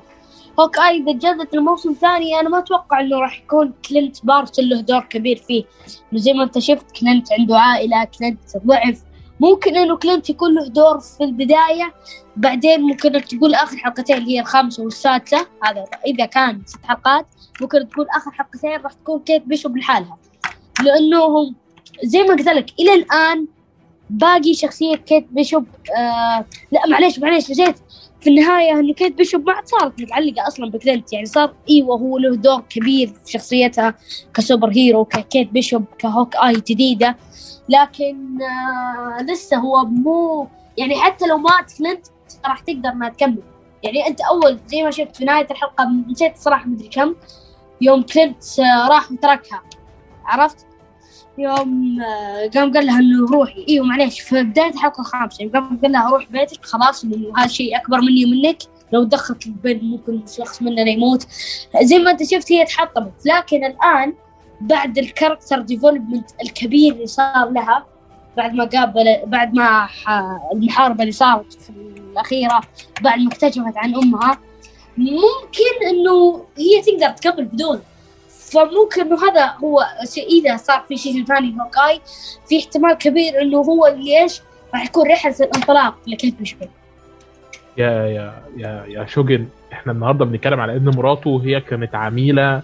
[0.59, 4.99] Hawkeye إذا جدد الموسم الثاني أنا ما أتوقع إنه راح يكون كلينت بارتن له دور
[5.01, 5.63] كبير فيه.
[6.13, 9.01] إنه زي ما أنت شفت كلينت عنده عائلة كلينت ضعف.
[9.39, 11.93] ممكن إنه كلينت يكون له دور في البداية
[12.35, 15.47] بعدين ممكن تقول آخر حلقتين اللي هي الخامسة والسادسة.
[15.63, 17.27] هذا إذا كان ست حلقات
[17.61, 20.17] ممكن تقول آخر حلقتين راح تكون كيت بيشوب لحالها.
[20.83, 21.53] لأنه
[22.03, 23.47] زي ما قلت لك إلى الآن
[24.09, 25.65] باقي شخصية كيت بيشوب
[25.97, 27.75] آه لا معليش معليش نسيت.
[28.21, 31.13] في النهاية إنه كيت بيشوب ما صارت متعلقة أصلا بكلينت.
[31.13, 33.93] يعني صار إيوه هو له دور كبير في شخصيتها
[34.33, 37.17] كـ superhero ككيت بيشوب كـ Hawkeye جديدة.
[37.69, 42.05] لكن آه لسه هو مو يعني حتى لو مات كلينت
[42.45, 43.43] راح تقدر إنها تكمل.
[43.83, 47.15] يعني أنت أول زي ما شفت في نهاية الحلقة نسيت صراحة مدري كم
[47.81, 49.61] يوم كلينت آه راح وتركها.
[50.25, 50.65] عرفت؟
[51.37, 53.65] يوم آه، قام قال لها إنه روحي.
[53.69, 56.65] أيوه معليش في بدايه الحلقة الخامسه يوم قام قال لها روح بيتك.
[56.65, 58.57] خلاص إنه هذا شيء أكبر مني ومنك.
[58.91, 61.27] لو دخلت البيت ممكن شخص مننا يموت.
[61.81, 63.13] زي ما أنت شفت هي تحطمت.
[63.25, 64.13] لكن الآن
[64.61, 67.85] بعد الـ character development الكبير اللي صار لها
[68.37, 69.87] بعد ما قابل بعد ما
[70.53, 71.69] المحاربة اللي صارت في
[72.11, 72.61] الأخيرة
[73.01, 74.39] بعد ما اكتشفت عن أمها
[74.97, 77.81] ممكن إنه هي تقدر تكمل بدونه.
[78.53, 82.01] فممكن إنه هذا هو شيء إذا صار في شيء ثاني Hawkeye
[82.49, 84.41] في احتمال كبير إنه هو اللي إيش؟
[84.73, 86.67] راح يكون رحلة الانطلاق لكيت بيشوب.
[87.77, 92.61] يا يا يا يا شوجن إحنا النهارده بنتكلم على ان مراته هي كانت عميلة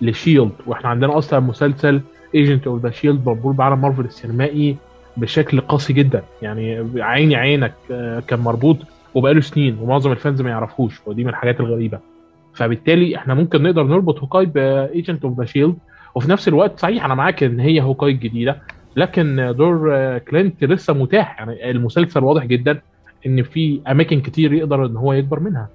[0.00, 0.52] لـ S.H.I.E.L.D.
[0.66, 2.00] وإحنا عندنا أصلا مسلسل
[2.34, 3.26] Agents of S.H.I.E.L.D.
[3.26, 4.76] مربوط بعالم مارفل السينمائي
[5.16, 6.22] بشكل قاسي جدا.
[6.42, 8.76] يعني عيني عينك آه، كان مربوط
[9.14, 12.11] وبقاله سنين ومعظم الـ fans ما يعرفوش ودي من الحاجات الغريبة.
[12.54, 15.76] فبالتالي إحنا ممكن نقدر نربط Hawkeye بـ Agents of S.H.I.E.L.D.
[16.14, 18.56] وفي نفس الوقت صحيح أنا معاك إن هي Hawkeye الجديده
[18.96, 21.38] لكن دور كلينت لسه متاح.
[21.38, 22.80] يعني المسلسل واضح جدا
[23.26, 25.68] إن في أماكن كتير يقدر إن هو يكبر منها.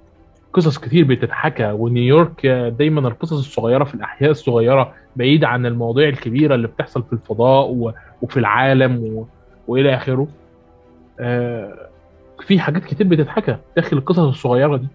[0.54, 2.46] قصص كتير بتتحكى ونيويورك
[2.80, 8.38] دايما القصص الصغيرة في الأحياء الصغيرة بعيده عن المواضيع الكبيرة اللي بتحصل في الفضاء وفي
[8.38, 9.28] العالم و...
[9.68, 10.28] وإلى آخره.
[11.20, 11.88] آه
[12.48, 14.88] في حاجات كتير بتتحكى داخل القصص الصغيرة دي.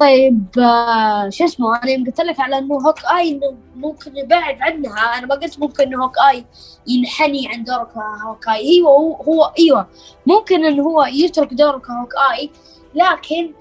[0.00, 3.40] طيب آه شو اسمه أنا يوم قلت لك على إنه Hawkeye
[3.76, 5.18] ممكن يبعد عنها.
[5.18, 6.44] أنا ما قلت ممكن إنه Hawkeye
[6.86, 9.86] ينحني عن دوره ك Hawkeye إيوه هو, هو إيوه
[10.26, 12.50] ممكن إنه هو يترك دوره ك Hawkeye
[12.94, 13.52] لكن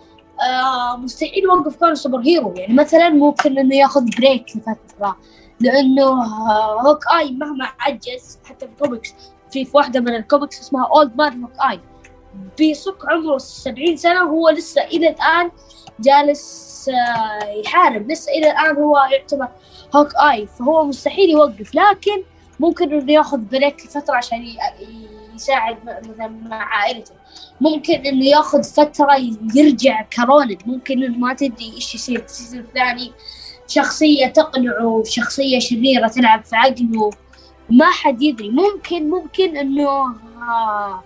[0.49, 2.53] آه مستحيل يوقف كونه super hero.
[2.57, 5.17] يعني مثلا ممكن إنه ياخذ break لفترة
[5.59, 9.13] لأنه آه Hawkeye مهما عجز حتى في الكوميكس
[9.51, 11.79] في في واحدة من الكوميكس اسمها Old Man Hawkeye
[12.57, 15.51] بيصك عمره 70 سنة وهو لسه إلى الآن
[15.99, 16.89] جالس
[17.65, 18.11] يحارب.
[18.11, 19.47] لسه إلى الآن هو يعتبر
[19.95, 21.75] Hawkeye فهو مستحيل يوقف.
[21.75, 22.23] لكن
[22.59, 24.47] ممكن إنه ياخذ break لفترة عشان
[25.35, 27.11] يساعد مثلا مع عائلته.
[27.61, 29.15] ممكن إنه ياخذ فترة
[29.55, 32.23] يرجع ك Ronin ممكن إنه ما تدري إيش يصير.
[32.23, 33.11] ال season الثاني
[33.67, 37.11] شخصية تقنعه شخصية شريرة تلعب في عقله.
[37.69, 38.49] ما حد يدري.
[38.49, 41.03] ممكن ممكن إنه آه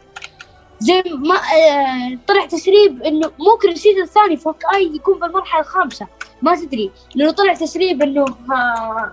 [0.83, 6.07] زي ما آه طلع تسريب إنه ممكن ال season الثاني Hawkeye يكون بالمرحلة الخامسة.
[6.41, 6.91] ما تدري.
[7.15, 9.11] لأنه طلع تسريب إنه آه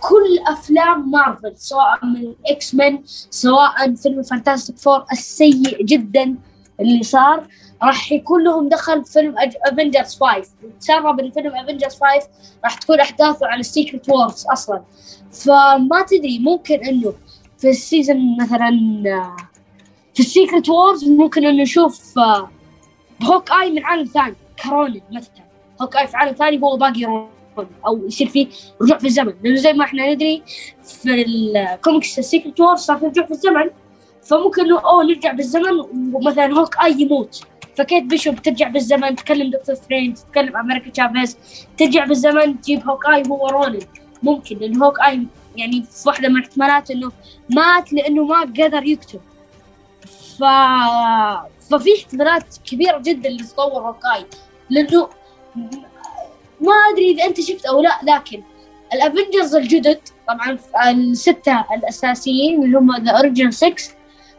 [0.00, 6.36] كل أفلام مارفل سواء من X-Men سواء فيلم Fantastic Four السيء جدا
[6.80, 7.46] اللي صار
[7.82, 9.34] راح يكون لهم دخل فيلم
[9.66, 10.50] Avengers 5
[10.80, 12.28] تسرب ان فيلم Avengers 5
[12.64, 14.82] راح تكون أحداثه على ال Secret Wars أصلا.
[15.32, 17.12] فما تدري ممكن إنه
[17.58, 18.70] في ال season مثلا
[20.14, 22.18] في ال Secret Wars ممكن إنه نشوف
[23.22, 25.44] Hawkeye من عالم ثاني ك Ronin مثلا.
[25.82, 27.28] Hawkeye في عالم ثاني هو باقي Ronin
[27.86, 28.46] أو يصير فيه
[28.82, 29.34] رجوع في الزمن.
[29.42, 30.42] لأنه زي ما إحنا ندري
[30.84, 33.70] في ال comics ال Secret Wars صار في رجوع في الزمن
[34.22, 35.80] فممكن إنه أوه نرجع بالزمن
[36.14, 37.44] ومثلا Hawkeye يموت.
[37.76, 41.38] ف Kate Bishop ترجع بالزمن؟ تكلم Doctor Strange تكلم America Chavez
[41.78, 43.78] ترجع بالزمن تجيب Hawkeye هو Ronin
[44.22, 47.12] ممكن لأن Hawkeye يعني في واحدة من الاحتمالات إنه
[47.50, 49.20] مات لأنه ما قدر يقتل.
[50.38, 50.44] ف
[51.70, 54.26] ففي احتمالات كبيرة جدا لتطور Hawkeye.
[54.70, 55.08] لأنه
[56.60, 58.42] ما أدري إذا أنت شفت أو لا لكن
[58.94, 60.58] ال Avengers الجدد طبعا
[60.90, 63.74] الستة الأساسيين اللي هم the original 6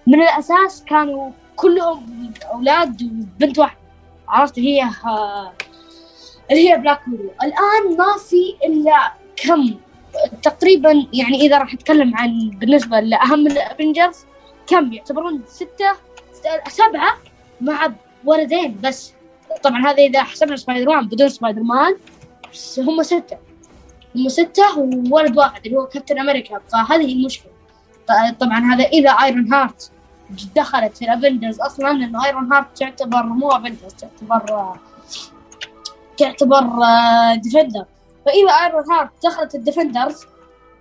[0.07, 3.79] من الأساس كانوا كلهم أولاد وبنت واحدة.
[4.27, 5.53] عرفت؟ هي ها
[6.51, 9.75] اللي هي Black Widow الآن ما في إلا كم
[10.43, 14.25] تقريبا يعني إذا راح أتكلم عن بالنسبة لأهم ال Avengers
[14.67, 15.91] كم يعتبرون ستة
[16.67, 17.17] سبعة
[17.61, 17.93] مع
[18.25, 19.13] ولدين بس.
[19.63, 21.95] طبعا هذا إذا حسبنا سبايدر مان بدون سبايدر مان
[22.77, 23.37] هم ستة.
[24.15, 27.51] هم ستة وولد واحد اللي هو Captain America فهذه المشكلة
[28.39, 29.91] طبعا هذا إذا Ironheart
[30.55, 34.75] دخلت في ال Avengers أصلا لأنه Ironheart تعتبر مو Avengers تعتبر
[36.17, 36.63] تعتبر
[37.35, 37.85] Defender
[38.25, 40.25] فإذا Ironheart دخلت ال Defenders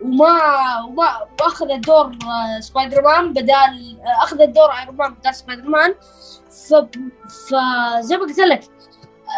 [0.05, 1.09] وما وما
[1.41, 2.13] وأخذ دور
[2.61, 5.95] سبايدر مان بدال أخذ دور Iron Man بدال سبايدر مان
[6.51, 6.75] ف
[7.51, 8.65] فزي ما قلت لك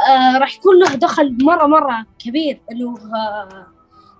[0.08, 3.66] آه راح يكون له دخل مرة مرة كبير إنه آه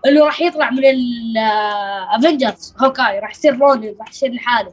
[0.07, 3.19] إنه راح يطلع من ال Avengers Hawkeye.
[3.19, 4.73] راح يصير Ronin راح يصير لحاله.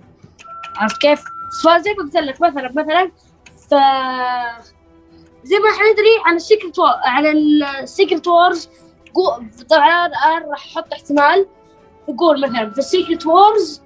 [0.78, 1.24] عرفت كيف؟
[1.64, 3.12] فزي ما قلت لك مثلا مثلا
[3.70, 3.74] ف
[5.44, 8.70] زي ما إحنا ندري عن ال Secret عن ال Secret Wars
[9.70, 11.48] طبعا الآن راح أحط احتمال
[12.10, 13.82] يقول مثلا في ال Secret Wars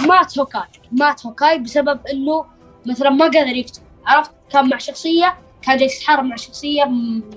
[0.00, 0.62] مات Hawkeye.
[0.92, 2.44] مات Hawkeye بسبب إنه
[2.86, 6.84] مثلا ما قدر يقتل عرفت؟ كان مع شخصية كان جالس يتحارب مع شخصية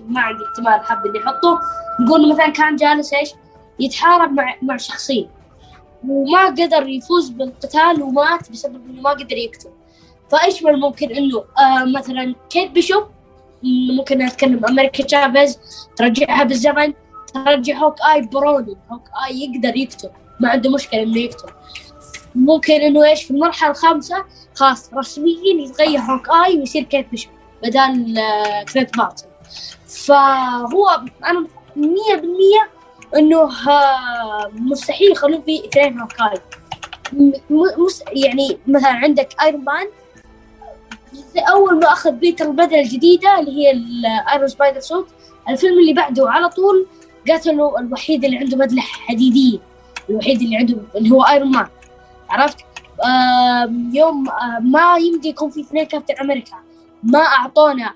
[0.08, 1.60] ما عندي احتمال حاب اني احطه
[2.00, 3.34] نقول مثلا كان جالس إيش؟
[3.80, 5.30] يتحارب مع مع شخصية.
[6.08, 9.69] وما قدر يفوز بالقتال ومات بسبب إنه ما قدر يقتل
[10.32, 13.03] فإيش من ممكن إنه آه مثلا Kate Bishop؟
[13.97, 15.59] ممكن نتكلم America Chavez
[15.95, 16.93] ترجعها بالزمن.
[17.34, 18.78] ترجع Hawkeye ب Ronin.
[18.91, 20.09] Hawkeye يقدر يقتل
[20.39, 21.49] ما عنده مشكلة إنه يقتل.
[22.36, 24.25] ممكن إنه إيش في المرحلة الخامسة
[24.55, 27.32] خلاص رسميا يتغير Hawkeye ويصير Kate Bishop
[27.63, 28.19] بدل
[28.74, 29.26] Clint Barton
[29.88, 30.89] فهو
[31.25, 33.49] أنا 100% إنه
[34.53, 36.39] مستحيل يخلون فيه اثنين Hawkeye.
[38.13, 39.88] يعني مثلا عندك Iron Man
[41.38, 45.07] أول ما أخذ بيتر البدلة الجديدة اللي هي ال Iron Spider suit
[45.49, 46.88] الفيلم اللي بعده على طول
[47.30, 49.59] قتلوا الوحيد اللي عنده بدله حديديه
[50.09, 51.67] الوحيد اللي عنده اللي هو ايرون مان
[52.30, 52.57] عرفت؟
[53.05, 56.55] آم، يوم آه، ما يمدي يكون في اثنين كابتن أمريكا.
[57.03, 57.93] ما أعطونا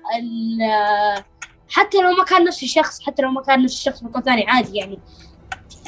[0.70, 1.24] آه،
[1.68, 4.76] حتى لو ما كان نفس الشخص حتى لو ما كان نفس الشخص مكان ثاني عادي
[4.78, 4.98] يعني.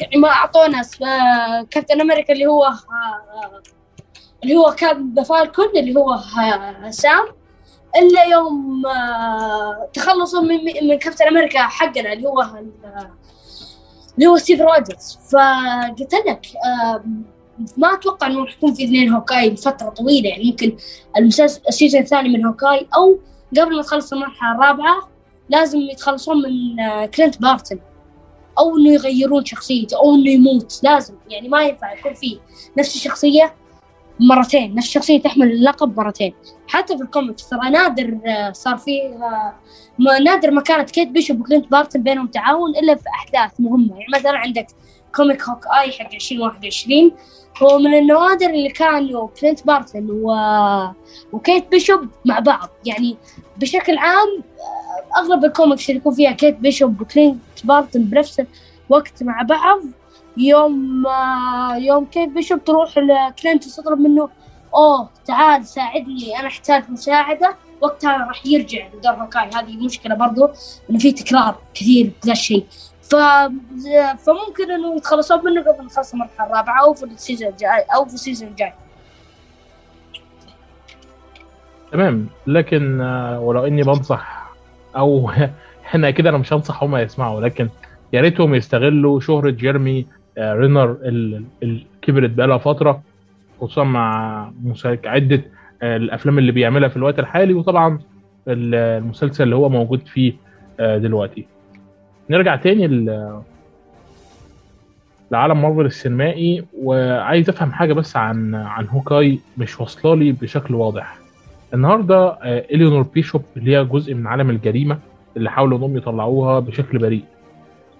[0.00, 3.62] يعني ما أعطونا آه، كابتن أمريكا اللي هو آه،
[4.44, 7.24] اللي هو كان فالكون اللي هو آه، سام.
[7.98, 13.08] إلا يوم آه، تخلصوا من من كابتن أمريكا حقنا اللي هو ال-
[14.18, 15.18] اللي هو Steve Rogers.
[15.32, 16.46] فقلت لك
[16.94, 17.22] آم،
[17.76, 20.28] ما أتوقع إنه راح يكون في اثنين Hawkeye لفترة طويلة.
[20.28, 20.76] يعني ممكن
[21.16, 23.18] المسلسل ال season الثاني من Hawkeye أو
[23.58, 25.08] قبل ما تخلص المرحلة الرابعة
[25.48, 27.78] لازم يتخلصون من آه، Clint Barton.
[28.58, 31.14] أو إنه يغيرون شخصيته أو إنه يموت لازم.
[31.28, 32.38] يعني ما ينفع يكون في
[32.78, 33.54] نفس الشخصية.
[34.20, 36.34] مرتين نفس الشخصية تحمل اللقب مرتين.
[36.68, 39.54] حتى في الكوميكس ترى نادر آه، صار فيه آه،
[39.98, 43.98] نادر ما كانت Kate Bishop و Clint Barton بينهم تعاون إلا في أحداث مهمة.
[43.98, 44.66] يعني مثلا عندك
[45.14, 47.12] comic Hawkeye حق 2021
[47.62, 50.32] هو من النوادر اللي كانوا Clint Barton و...
[51.32, 52.68] و Kate Bishop مع بعض.
[52.86, 53.16] يعني
[53.56, 54.42] بشكل عام
[55.16, 58.42] آه، أغلب الكوميكس اللي يكون فيها Kate Bishop و Clint Barton بنفس
[58.90, 59.80] الوقت مع بعض
[60.38, 64.28] يوم آه، يوم Kate Bishop تروح ل Clint تطلب منه
[64.74, 70.48] أوه تعال ساعدني أنا أحتاج مساعدة وقتها راح يرجع لدور Hawkeye هذه مشكلة برضو
[70.90, 72.66] إنه في تكرار كثير بذا الشيء.
[73.02, 73.14] ف...
[74.26, 78.04] فممكن إنه يتخلصون منه قبل ما نخلص المرحلة الرابعة أو في ال season الجاي أو
[78.04, 78.72] في ال season الجاي.
[81.92, 82.28] تمام.
[82.46, 84.52] لكن آه، ولو إني بنصح
[84.96, 85.30] أو
[85.86, 87.40] إحنا كده أنا مش هنصح هم يسمعوا.
[87.40, 87.68] لكن
[88.12, 90.06] يا ريتهم يستغلوا شهرة جيرمي
[90.38, 93.02] رينر ال- اللي كبرت بقالها فترة
[93.60, 94.50] خصوصا مع
[95.04, 95.42] عدة
[95.82, 97.98] آه، الأفلام اللي بيعملها في الوقت الحالي وطبعا
[98.48, 100.32] ال- المسلسل اللي هو موجود فيه
[100.80, 101.46] آه، دلوقتي.
[102.30, 102.86] نرجع تاني
[105.30, 111.18] لعالم مارفل السينمائي وعايز أفهم حاجة بس عن عن هوكاي مش واصلة لي بشكل واضح.
[111.74, 114.98] النهارده آه، إليونور بيشوب اللي هي جزء من عالم الجريمة
[115.36, 117.24] اللي حاولوا إنهم يطلعوها بشكل بريء.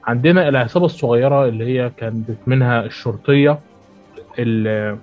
[0.08, 3.58] عندنا العصابة الصغيرة اللي هي كانت منها الشرطية
[4.38, 4.96] ال-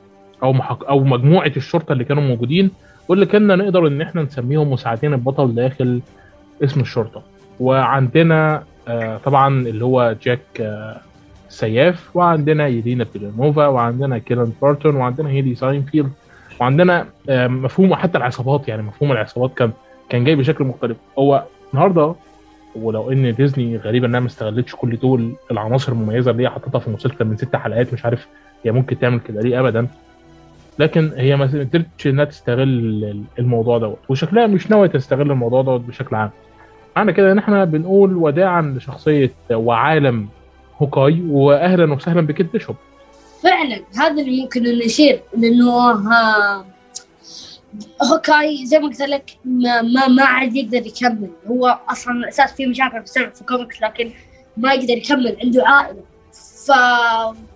[0.44, 0.88] أو محق...
[0.90, 2.72] أو مجموعة الشرطة اللي كانوا موجودين
[3.08, 6.02] واللي كنا نقدر إن إحنا نسميهم مساعدين البطل داخل
[6.64, 7.22] قسم الشرطة.
[7.60, 10.98] وعندنا آه، طبعا اللي هو جاك آه،
[11.50, 16.12] سياف وعندنا يلينا بيلوفا وعندنا كلينت بارتون وعندنا هيلي ستاينفيلد
[16.62, 19.72] وعندنا آه، مفهوم حتى العصابات يعني مفهوم العصابات كان
[20.10, 20.98] كان جاي بشكل مختلف.
[21.20, 21.44] هو
[21.74, 22.16] النهارده
[22.76, 26.90] ولو إن ديزني غريبه إنها ما استغلتش كل دول العناصر المميزة اللي هي حطيتها في
[26.90, 28.28] مسلسل من ست حلقات مش عارف
[28.66, 29.88] هي ممكن تعمل كده ليه ابدا.
[30.80, 36.16] لكن هي ما قدرتش إنها تستغل الموضوع دوت وشكلها مش ناوية تستغل الموضوع دوت بشكل
[36.16, 36.30] عام.
[36.98, 40.28] معنى كده إن إحنا بنقول وداعا لشخصية وعالم
[40.82, 42.76] Hawkeye واهلا وسهلا بكيت بيشوب.
[43.44, 46.66] فعلا هذا اللي ممكن يصير لأنه ها
[48.12, 51.30] Hawkeye زي ما قلت لك ما ما, ما عاد يقدر يكمل.
[51.48, 54.12] هو أصلا الاساس في مشاكل بسبب في كوميكس لكن
[54.58, 56.04] ما يقدر يكمل عنده عائلة.
[56.66, 56.72] ف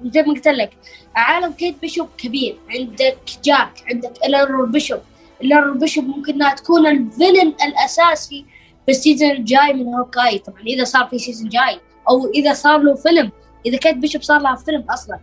[0.05, 0.71] زي ما قلت لك
[1.15, 2.57] عالم كيت بيشوب كبير.
[2.69, 4.99] عندك جاك عندك الانور بيشوب.
[5.41, 8.45] الانور بيشوب ممكن إنها تكون ال villain الأساسي
[8.85, 12.77] في ال season الجاي من Hawkeye طبعا إذا صار في season جاي أو إذا صار
[12.77, 13.31] له فيلم.
[13.65, 15.19] إذا كيت بيشوب صار لها فيلم أصلا.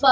[0.00, 0.06] ف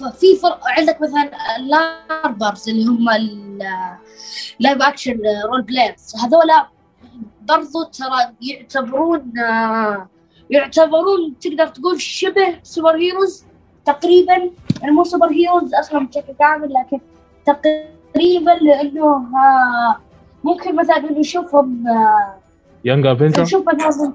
[0.00, 6.66] ففي فرق عندك مثلا ال LARPers اللي هم ال live action role players هذولا
[7.42, 10.08] برضو ترى يعتبرون آه،
[10.50, 13.44] يعتبرون تقدر تقول شبه super heroes
[13.84, 14.32] تقريبا.
[14.80, 17.00] يعني مو super heroes أصلا بشكل كامل لكن
[17.46, 19.96] تقريبا لأنه آه،
[20.44, 21.84] ممكن مثلا نشوفهم
[22.84, 24.12] Young Avenger نشوف مثلا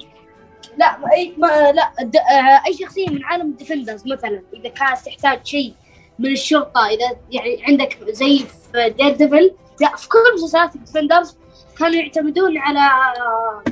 [0.78, 5.00] لا اي ما لا د- آه، اي شخصية من عالم ال Defenders مثلا إذا كانت
[5.06, 5.74] تحتاج شيء
[6.20, 8.38] من الشرطة إذا يعني عندك زي
[8.74, 9.52] في Daredevil
[9.82, 11.38] لا في كل مسلسلات ال Defenders
[11.80, 13.64] كانوا يعتمدون على آه،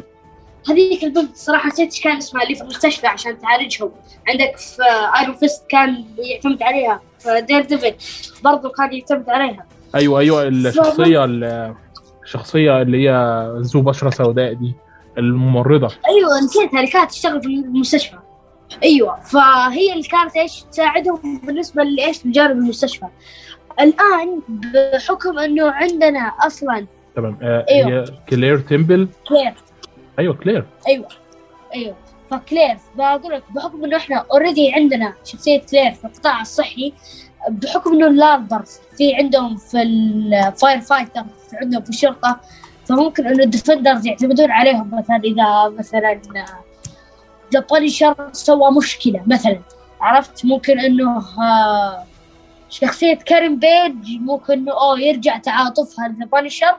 [0.70, 1.36] هذيك البنت.
[1.36, 3.92] صراحة نسيت إيش كان اسمها اللي في المستشفى عشان تعالجهم.
[4.28, 4.84] عندك في
[5.20, 7.94] Iron Fist كان يعتمد عليها في Daredevil
[8.44, 9.66] برضو كان يعتمد عليها.
[9.96, 11.26] أيوه أيوه الشخصية
[12.24, 14.74] الشخصية اللي هي ذو بشره سوداء دي.
[15.18, 15.88] الممرضة.
[16.08, 18.18] أيوه نسيتها اللي كانت تشتغل في المستشفى.
[18.84, 23.06] أيوه فهي اللي كانت إيش تساعدهم بالنسبة لإيش لجانب المستشفى.
[23.80, 27.90] الآن بحكم إنه عندنا أصلا تمام آه أيوة.
[27.90, 29.54] هي كلير تيمبل كلير
[30.20, 31.08] أيوه كلير أيوه
[31.76, 31.96] أيوه.
[32.32, 36.94] فكلير بقول لك بحكم إنه إحنا already عندنا شخصية كلير في القطاع الصحي
[37.50, 42.40] بحكم إنه ال LARPers في عندهم في ال firefighter في عندهم في الشرطة.
[42.90, 46.22] فممكن انه ال Defenders يعتمدون عليهم مثلا إذا مثلا
[47.54, 49.60] The Punisher سوى مشكلة مثلا.
[50.02, 52.06] عرفت؟ ممكن إنه آه،
[52.70, 56.76] شخصية كارين بيج ممكن إنه أوه يرجع تعاطفها ل The Punisher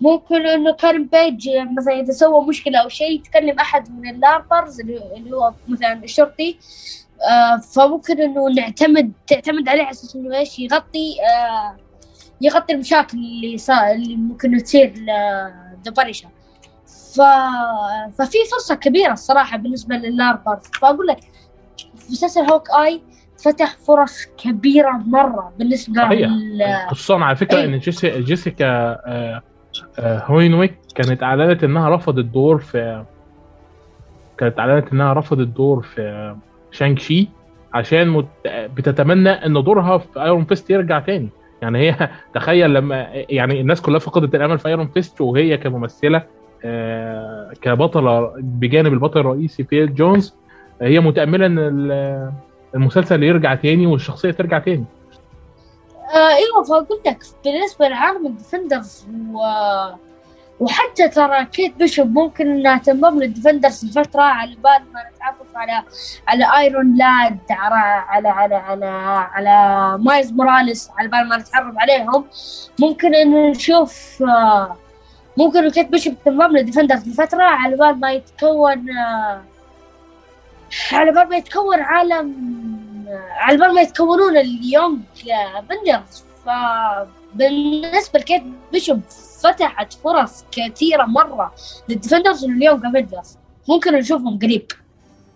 [0.00, 4.80] ممكن إنه كارين بيج مثلا إذا سوى مشكلة أو شيء يتكلم أحد من ال LARPers
[4.80, 6.58] اللي هو مثلا الشرطي.
[7.30, 11.76] آه فممكن إنه نعتمد تعتمد عليه على أساس إنه إيش؟ يغطي آه
[12.40, 14.92] يغطي المشاكل اللي صار اللي ممكن تصير
[15.84, 16.28] The Punisher
[16.86, 17.20] ف...
[18.18, 21.20] ففي فرصة كبيرة الصراحة بالنسبة لل LARPers فأقول لك
[21.96, 23.02] في مسلسل Hawkeye
[23.44, 26.62] فتح فرص كبيرة مرة بالنسبة لل...
[26.88, 27.64] خصوصا على فكرة إيه.
[27.64, 29.42] إن جيسي جيسيكا آه،
[29.98, 33.04] آه، هينويك كانت أعلنت إنها رفضت دور في
[34.38, 36.34] كانت أعلنت إنها رفضت دور في
[36.70, 37.28] Shang-Chi
[37.74, 38.26] عشان مت...
[38.46, 41.28] بتتمنى إن دورها في Iron Fist يرجع تاني.
[41.62, 46.22] يعني هي تخيل لما يعني الناس كلها فقدت الأمل في Iron Fist وهي كممثلة
[46.64, 50.34] آه، كبطلة بجانب البطل الرئيسي فين جونز
[50.82, 52.32] هي متأملة إن ال-
[52.74, 54.84] المسلسل يرجع تاني والشخصية ترجع تاني.
[56.14, 59.38] آه إيوه فاقول لك بالنسبة لعالم ال Defenders و...
[60.60, 65.82] وحتى ترى كيت بيشوب ممكن إنها تنضم لل Defenders لفترة على بال ما نتعرف على
[66.28, 67.74] على Iron Lad على
[68.08, 68.86] على على على,
[69.32, 72.24] على مايلز موراليس على بال ما نتعرف عليهم.
[72.80, 74.76] ممكن إنه نشوف آه
[75.36, 79.42] ممكن كيت بيشوب تنضم لل Defenders لفترة على بال ما يتكون آه
[80.92, 82.34] على بال ما يتكون عالم
[83.30, 85.00] على بال ما يتكونون ال Young
[85.58, 88.42] Avengers فبالنسبة لكيت
[88.72, 89.00] بيشوب
[89.42, 91.54] فتحت فرص كثيرة مرة
[91.88, 93.38] لل Defenders وال Young Avengers
[93.68, 94.66] ممكن نشوفهم قريب.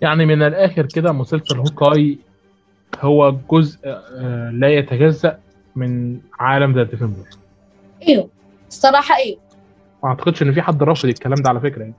[0.01, 2.19] يعني من الآخر كده مسلسل Hawkeye
[3.01, 5.39] هو جزء آه، لا يتجزأ
[5.77, 7.29] من عالم The Defender
[8.09, 8.29] إيوه.
[8.69, 9.39] الصراحة إيوه.
[10.03, 11.95] ما أعتقدش إن في حد رافض الكلام ده على فكرة يعني.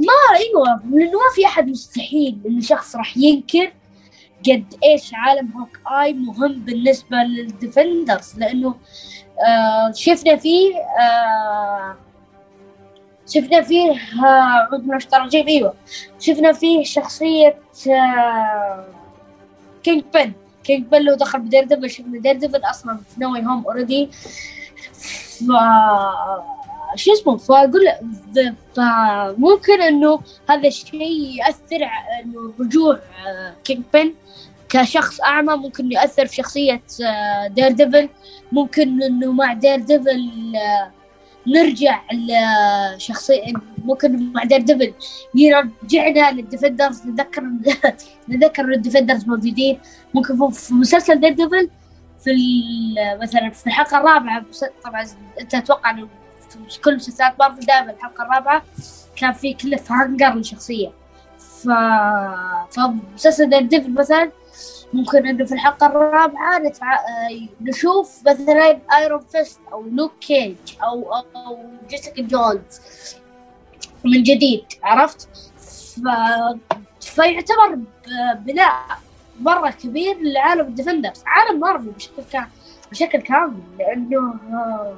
[0.00, 0.80] آه إيوه.
[0.90, 3.72] لأنه ما في أحد مستحيل انه شخص راح ينكر
[4.48, 8.38] قد إيش عالم Hawkeye مهم بالنسبة لل Defenders.
[8.38, 8.74] لأنه
[9.94, 11.96] شفنا فيه آه
[13.34, 15.74] شفنا فيه آه عود من الرجيم أيوه.
[16.20, 17.58] شفنا فيه شخصية
[17.90, 18.84] آه
[19.82, 20.32] Kingpin.
[20.64, 24.08] Kingpin لو دخل ب Daredevil شفنا Daredevil أصلا في No Way Home already
[25.38, 25.42] ف
[26.96, 27.82] شو اسمه؟ فأقول
[28.76, 30.20] فممكن إنه
[30.50, 31.88] هذا الشيء يأثر
[32.22, 32.94] إنه رجوع
[33.26, 34.14] آه، Kingpin.
[34.68, 38.08] كشخص أعمى ممكن ياثر في شخصية آه، Daredevil
[38.52, 40.92] ممكن إنه مع Daredevil آه،
[41.46, 42.00] نرجع
[42.96, 43.42] لشخصية
[43.84, 44.94] ممكن مع Daredevil
[45.34, 47.06] يرجعنا لل Defenders.
[47.06, 47.42] نذكر
[48.28, 49.80] نذكر ال Defenders موجودين.
[50.14, 51.70] ممكن في مسلسل Daredevil
[52.24, 52.30] في
[53.22, 55.06] مثلا في الحلقة الرابعة بس- طبعا
[55.40, 56.08] أنت أتوقع إنه
[56.70, 58.62] في كل مسلسلات مارفل دائما الحلقة الرابعة
[59.16, 60.88] كان في cliffhanger للشخصيه
[61.38, 61.68] ف
[62.70, 64.30] فمسلسل Daredevil مثلا
[64.92, 66.94] ممكن إنه في الحلقة الرابعة نتع...
[66.94, 72.80] آه، نشوف مثلا Iron Fist أو Luke Cage أو أو Jessica Jones
[74.04, 75.28] من جديد عرفت؟
[75.58, 76.00] ف...
[77.00, 77.78] فيعتبر
[78.38, 78.74] بناء
[79.40, 82.48] مرة كبير لعالم ال Defenders عالم مارفل بشكل كامل
[82.90, 84.94] بشكل كامل لأنه آه،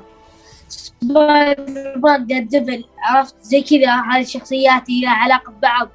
[0.68, 5.88] Spider-Man Daredevil عرفت زي كذا هذه الشخصيات لها علاقة ببعض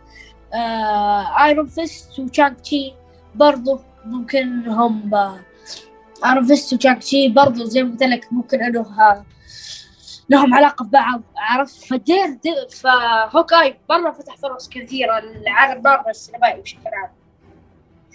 [0.54, 2.94] آه Iron Fist و Shang-Chi
[3.36, 5.12] برضو ممكن هم
[6.26, 8.86] Iron Fist و Shang-Chi برضو زي ما قلت لك ممكن إنه
[10.30, 16.10] لهم علاقة ببعض عرفت؟ ف Dare De- ف Hawkeye مره فتح فرص كثيرة لعالم مارفل
[16.10, 17.10] السينمائي بشكل عام.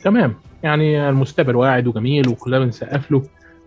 [0.05, 0.35] تمام.
[0.63, 3.21] يعني المستقبل واعد وجميل وكلنا بنسقف له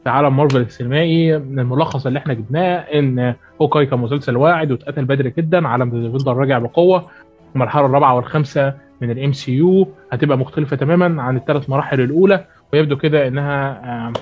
[0.03, 1.37] في عالم مارفل السينمائي.
[1.37, 6.33] من الملخص اللي إحنا جبناه إن Hawkeye كان مسلسل واعد واتقتل بدري جدا عالم Defender
[6.37, 7.11] راجع بقوة.
[7.55, 13.27] المرحلة الرابعة والخامسة من ال MCU هتبقى مختلفة تماما عن الثلاث مراحل الأولى ويبدو كده
[13.27, 14.13] إنها آه،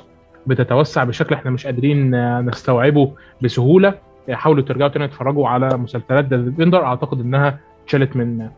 [0.47, 3.11] بتتوسع بشكل إحنا مش قادرين آه، نستوعبه
[3.41, 3.93] بسهولة.
[4.31, 8.49] حاولوا ترجعوا تاني تتفرجوا على مسلسلات The Defender أعتقد إنها اتشالت من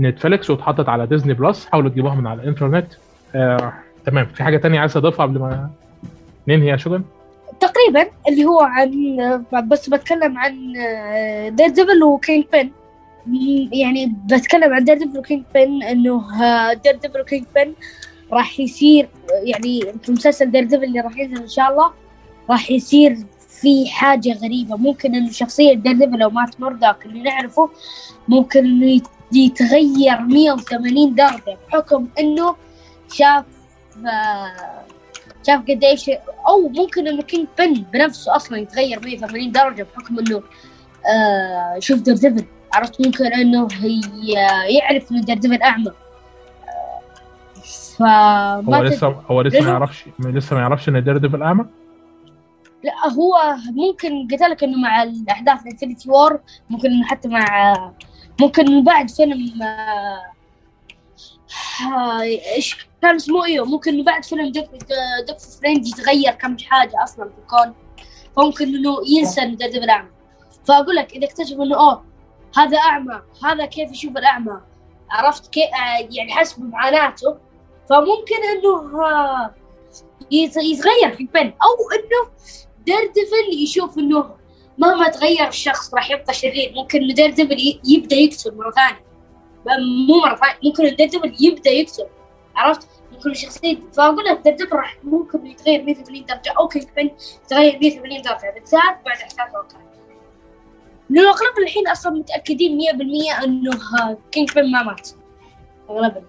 [0.00, 1.66] Netflix واتحطت على Disney Plus.
[1.66, 2.86] حاولوا تجيبوها من على الإنترنت.
[3.34, 3.72] آه،
[4.06, 4.26] تمام.
[4.26, 5.70] في حاجة تانية عايز أضيفها قبل ما
[6.48, 7.02] ننهي يا شوجن؟
[7.60, 8.90] تقريبا اللي هو عن
[9.68, 10.52] بس بتكلم عن
[11.56, 12.70] Daredevil و Kingpin
[13.72, 16.22] يعني بتكلم عن Daredevil و Kingpin إنه
[16.72, 17.74] Daredevil و Kingpin
[18.32, 19.08] راح يصير
[19.44, 21.90] يعني في مسلسل Daredevil اللي راح ينزل إن شاء الله
[22.50, 23.16] راح يصير
[23.48, 24.76] في حاجة غريبة.
[24.76, 27.70] ممكن إنه شخصية Daredevil أو Matt Murdock اللي نعرفه
[28.28, 32.56] ممكن إنه يت- يتغير 180 درجة بحكم إنه
[33.12, 33.44] شاف
[34.06, 34.82] آه،
[35.46, 36.10] شاف قديش
[36.48, 40.42] أو ممكن إنه Kingpin بنفسه أصلا يتغير 180 درجة بحكم إنه
[41.12, 44.32] آه شوف Daredevil عرفت ممكن إنه هي
[44.68, 45.90] يعرف إنه دير اعمى
[47.98, 51.66] ف هو لسه هو لسه ما يعرفش لسه ما يعرفش ان دير اعمى
[52.84, 56.40] لا هو ممكن قلت لك إنه مع الأحداث Infinity War
[56.70, 57.74] ممكن إنه حتى مع
[58.40, 60.22] ممكن بعد فيلم آه،
[62.56, 67.38] إيش كان اسمه أيوه ممكن إنه بعد فيلم Doctor Strange يتغير كم حاجة أصلا في
[67.38, 67.74] الكون
[68.36, 70.08] فممكن إنه ينسى إنه دير اعمى
[70.64, 72.07] فأقول لك إذا اكتشف إنه أوه
[72.56, 74.60] هذا أعمى هذا كيف يشوف الأعمى؟
[75.10, 75.64] عرفت كيف
[76.10, 77.36] يعني حسب معاناته
[77.90, 79.54] فممكن إنه آه،
[80.30, 82.30] يت- يتغير في Pin أو إنه
[82.86, 84.36] Daredevil يشوف إنه
[84.78, 86.72] مهما تغير الشخص راح يبقى شرير.
[86.76, 87.02] ممكن
[87.58, 89.04] ي- يبدأ يقتل مرة ثانية.
[90.08, 92.06] مو مرة ثانية ممكن Devil يبدأ يقتل.
[92.56, 96.54] عرفت؟ ممكن الشخصية فأقول لك Daredevil راح ممكن يتغير 180 درجة.
[96.58, 97.10] أو Kingpin
[97.44, 98.54] يتغير 180 درجة.
[98.54, 99.78] بالذات بعد احداث Hawkeye
[101.10, 102.78] لأنه أغلب الحين أصلا متأكدين
[103.40, 105.08] 100% أنه ها- Kingpin ما مات.
[105.90, 106.22] اغلبنا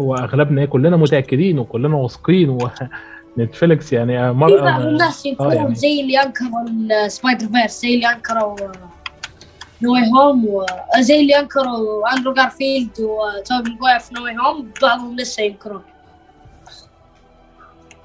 [0.00, 2.58] هو أغلبنا كلنا متأكدين وكلنا واثقين
[3.38, 5.74] و Netflix يعني في مرة بعض الناس ينكرون يعني.
[5.74, 6.68] زي اللي أنكروا
[7.04, 8.56] ال Spider-Verse زي اللي أنكروا
[9.82, 10.44] No Way Home
[10.98, 15.82] وزي اللي أنكروا اندرو جارفيلد وتوبي ماجواير في No Way Home بعضهم لسه ينكرون.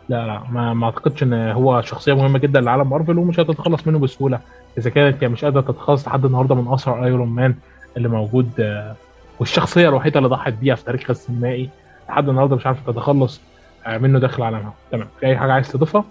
[0.10, 4.00] لا لا ما, ما أعتقدش إن هو شخصية مهمة جدا لعالم مارفل ومش هتتخلص منه
[4.00, 4.40] بسهولة.
[4.78, 7.56] إذا كانت هي مش قادرة تتخلص لحد النهارده من أسرع ايرون مان
[7.98, 8.96] اللي موجود آه،
[9.40, 11.70] والشخصية الوحيدة اللي ضحت بيها في تاريخها السينمائي
[12.10, 13.42] لحد النهارده مش عارفة تتخلص
[13.86, 14.74] آه، منه داخل عالمها.
[14.92, 15.08] تمام.
[15.20, 16.04] في أي حاجة عايز تضيفها؟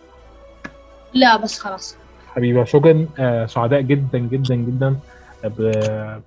[1.15, 1.97] لا بس خلاص.
[2.35, 4.97] حبيبي يا شوجن آه، سعداء جدا جدا جدا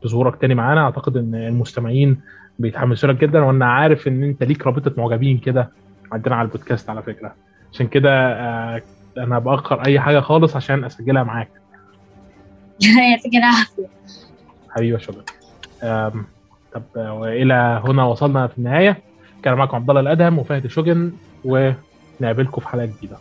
[0.03, 0.81] بظهورك تاني معانا.
[0.81, 2.21] أعتقد إن المستمعين
[2.59, 5.69] بيتحمسوا لك جدا وأنا عارف إن أنت ليك رابطة معجبين كده
[6.11, 7.33] عندنا على البودكاست على فكرة.
[7.73, 8.81] عشان كده آه،
[9.17, 11.49] أنا باخر أي حاجة خالص عشان أسجلها معاك.
[13.11, 13.87] يعطيك العافيه
[14.69, 14.97] حبيبي
[15.83, 16.25] آم،
[16.73, 18.97] طب وإلى هنا وصلنا في النهاية.
[19.43, 21.11] كان معكم عبد الله الأدهم وفهد الشوجن
[21.45, 23.17] ونقابلكم في حلقة جديدة.